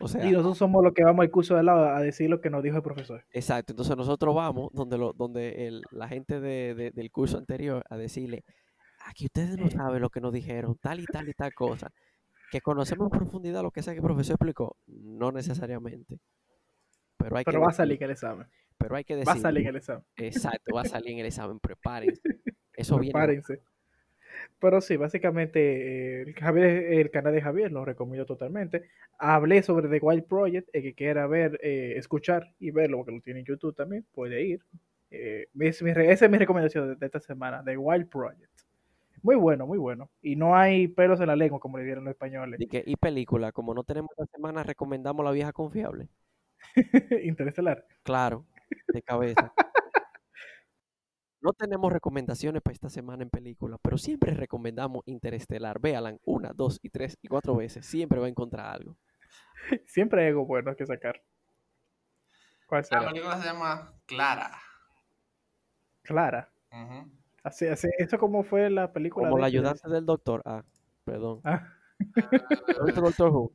[0.00, 2.40] O sea, Y nosotros somos los que vamos al curso de lado a decir lo
[2.40, 3.22] que nos dijo el profesor.
[3.32, 3.72] exacto.
[3.72, 7.96] Entonces nosotros vamos donde, lo, donde el- la gente de- de- del curso anterior a
[7.96, 8.44] decirle,
[9.06, 11.90] aquí ustedes no saben lo que nos dijeron, tal y tal y tal cosa.
[12.50, 14.76] Que conocemos en profundidad lo que el profesor explicó.
[14.86, 16.18] No necesariamente.
[17.16, 18.46] Pero hay Pero que va a decir- salir el examen.
[18.78, 19.42] pero hay que Va a decir.
[19.42, 20.04] salir en el examen.
[20.16, 22.22] Exacto, va a salir en el examen, prepárense.
[22.72, 23.12] Eso viene.
[24.58, 28.88] Pero sí, básicamente el, Javier, el canal de Javier lo recomiendo totalmente.
[29.18, 33.20] Hablé sobre The Wild Project, el que quiera ver, eh, escuchar y verlo, porque lo
[33.20, 34.60] tiene en YouTube también, puede ir.
[35.10, 38.50] Eh, es mi esa es mi recomendación de, de esta semana, The Wild Project.
[39.22, 40.10] Muy bueno, muy bueno.
[40.22, 42.60] Y no hay pelos en la lengua, como le dieron los españoles.
[42.60, 46.08] Y, que, y película, como no tenemos esta semana, recomendamos La Vieja Confiable.
[47.24, 47.84] Interestelar.
[48.02, 48.46] Claro,
[48.88, 49.52] de cabeza.
[51.40, 55.80] No tenemos recomendaciones para esta semana en película, pero siempre recomendamos Interestelar.
[55.80, 57.86] Véalan una, dos y tres y cuatro veces.
[57.86, 58.96] Siempre va a encontrar algo.
[59.86, 61.22] Siempre hay algo bueno que sacar.
[62.66, 63.08] ¿Cuál La será?
[63.10, 64.50] película se llama Clara.
[66.02, 66.52] Clara.
[66.72, 67.10] Ujú.
[67.42, 70.42] Así, así, eso como fue la película Como de la ayudante del doctor.
[70.44, 70.62] Ah,
[71.04, 71.40] perdón.
[71.44, 71.72] Ah,
[72.78, 73.52] ¿No viste Doctor Who?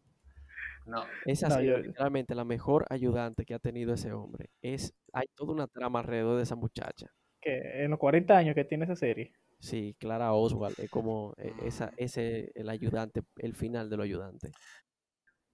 [0.88, 4.50] No, sido yo- literalmente la mejor ayudante que ha tenido ese hombre.
[4.62, 7.12] Es, hay toda una trama alrededor de esa muchacha.
[7.46, 9.34] Que en los 40 años que tiene esa serie.
[9.60, 14.54] Sí, Clara Oswald es como eh, esa, ese el ayudante, el final de los ayudantes.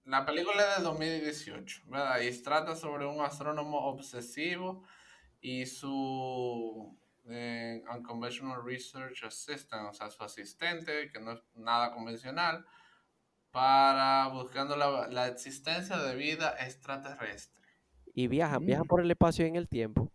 [0.04, 2.20] La película es del 2018, ¿verdad?
[2.20, 4.84] Y trata sobre un astrónomo obsesivo
[5.40, 12.66] y su eh, Unconventional Research Assistant, o sea, su asistente, que no es nada convencional,
[13.52, 17.62] para buscando la, la existencia de vida extraterrestre.
[18.14, 18.88] Y viaja, viaja Mm.
[18.88, 20.12] por el espacio y en el tiempo.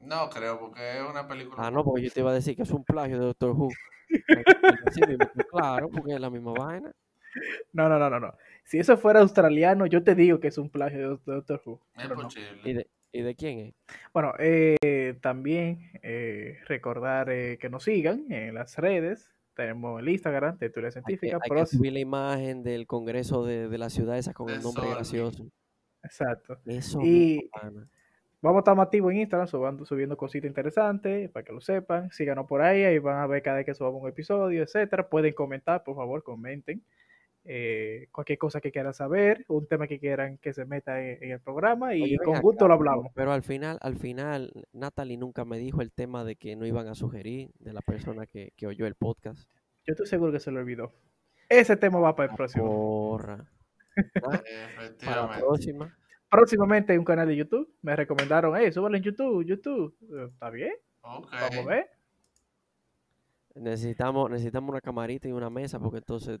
[0.00, 1.56] No creo, porque es una película...
[1.58, 3.68] Ah, no, porque yo te iba a decir que es un plagio de Doctor Who.
[5.50, 6.92] Claro, porque es la misma vaina.
[7.72, 8.34] No, no, no, no, no.
[8.64, 11.80] Si eso fuera australiano, yo te digo que es un plagio de, Doctor Who.
[11.96, 12.20] Es pero no.
[12.22, 12.74] ¿Y posible.
[12.74, 13.74] de, ¿Y de quién es?
[14.12, 19.30] Bueno, eh, también eh, recordar eh, que nos sigan en las redes.
[19.54, 21.38] Tenemos el Instagram de Teoría Hay que, Científica.
[21.42, 24.88] hay que subir la imagen del Congreso de, de la ciudad esa con el nombre
[24.88, 25.46] gracioso.
[26.02, 26.58] Exacto.
[26.66, 27.86] Eso Y- mismo.
[28.42, 32.10] Vamos a estar más activos en Instagram, subiendo, subiendo cositas interesantes para que lo sepan.
[32.10, 35.08] Síganos por ahí, ahí van a ver cada vez que subamos un episodio, etcétera.
[35.08, 36.82] Pueden comentar, por favor, comenten.
[37.44, 41.30] eh, cualquier cosa que quieran saber, un tema que quieran que se meta en, en
[41.32, 43.12] el programa y Oye, con acá, gusto lo hablamos.
[43.14, 46.86] Pero al final, al final, Natalie nunca me dijo el tema de que no iban
[46.88, 49.48] a sugerir de la persona que, que oyó el podcast.
[49.86, 50.92] Yo estoy seguro que se lo olvidó.
[51.48, 52.64] Ese tema va para el La próximo.
[52.66, 53.46] porra.
[54.22, 54.40] Ah,
[55.04, 55.96] Para la próxima.
[56.30, 57.68] Próximamente hay un canal de YouTube.
[57.82, 59.94] Me recomendaron, hey, súbalo en YouTube, YouTube.
[60.12, 60.72] Eh, ¿Está bien?
[61.02, 61.90] Vamos a ver.
[63.54, 66.38] Necesitamos, necesitamos una camarita y una mesa porque entonces,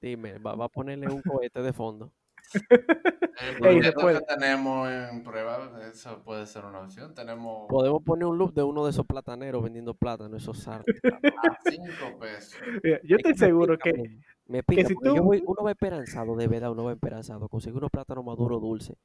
[0.00, 2.12] dime, va, va a ponerle un cohete de fondo.
[2.52, 7.14] El proyecto después- que tenemos en prueba, eso puede ser una opción.
[7.14, 10.94] Tenemos Podemos poner un loop de uno de esos plataneros vendiendo plátano, esos sartos.
[11.04, 12.60] a 5 pesos.
[12.82, 16.36] Mira, Yo estoy seguro pica, que me pica si yo tú- voy- uno va esperanzado,
[16.36, 18.96] de verdad, uno va esperanzado, consigue unos plátanos maduros dulces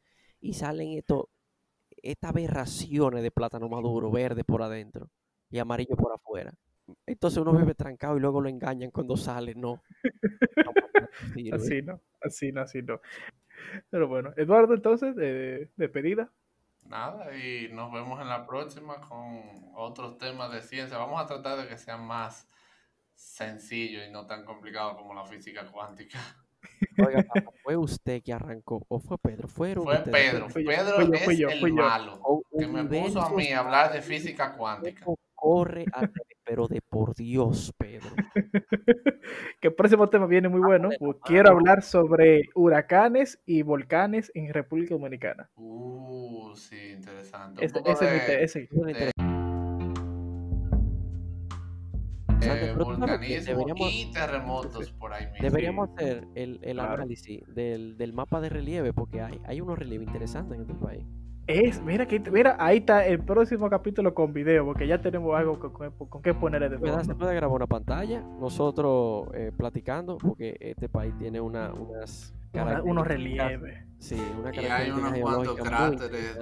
[0.48, 1.26] y salen estos,
[2.02, 5.10] estas aberraciones de plátano maduro, verde por adentro
[5.50, 6.54] y amarillo por afuera.
[7.06, 9.84] Entonces uno vive trancado y luego lo engañan cuando sale, no.
[11.52, 13.02] Así no, así no, así no.
[13.90, 16.32] Pero bueno, Eduardo, entonces, de despedida.
[16.84, 20.98] Nada, y nos vemos en la próxima con otros temas de ciencia.
[20.98, 22.48] Vamos a tratar de que sean más
[23.16, 26.20] sencillos y no tan complicados como la física cuántica.
[27.06, 29.48] Oiga, papá, ¿fue usted que arrancó o fue Pedro?
[29.48, 30.32] Fueron Fue ustedes.
[30.32, 30.48] Pedro.
[30.54, 34.02] Pedro yo, es yo, el malo O que me puso a mí a hablar de
[34.02, 35.06] física cuántica.
[35.36, 36.12] corre revés,
[36.44, 38.10] pero de por Dios, Pedro.
[39.60, 40.90] Que el próximo tema viene muy bueno.
[41.00, 45.50] Porque Quiero hablar sobre huracanes y volcanes en República Dominicana.
[45.56, 47.66] Uh, sí, interesante.
[47.66, 49.12] Ese, ese es mi te- de, ese- de-
[52.76, 55.40] vulcanismo deberíamos- y terremotos por ahí mismo.
[55.42, 56.94] Deberíamos hacer el, el Claro.
[56.94, 61.04] análisis del, del mapa de relieve, porque hay, hay unos relieves interesantes en este país.
[61.48, 65.58] Es, mira, que, mira, ahí está el próximo capítulo con video, porque ya tenemos algo
[65.58, 67.00] con, con, con qué ponerle de ¿Verdad?
[67.00, 67.20] Se fondo.
[67.20, 73.08] puede grabar una pantalla, nosotros eh, platicando, porque este país tiene una, unas Una- unos
[73.08, 73.84] relieves.
[74.00, 76.38] Sí, una Y hay unos cuantos muy cráteres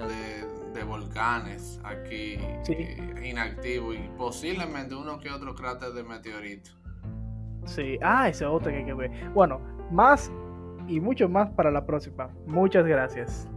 [0.74, 2.74] de volcanes aquí Sí.
[2.78, 6.70] eh, inactivos y posiblemente uno que otro cráter de meteorito.
[7.64, 9.10] Sí, ah, ese otro que hay que ver.
[9.32, 9.58] Bueno,
[9.90, 10.30] más
[10.86, 12.28] y mucho más para la próxima.
[12.46, 13.48] Muchas gracias.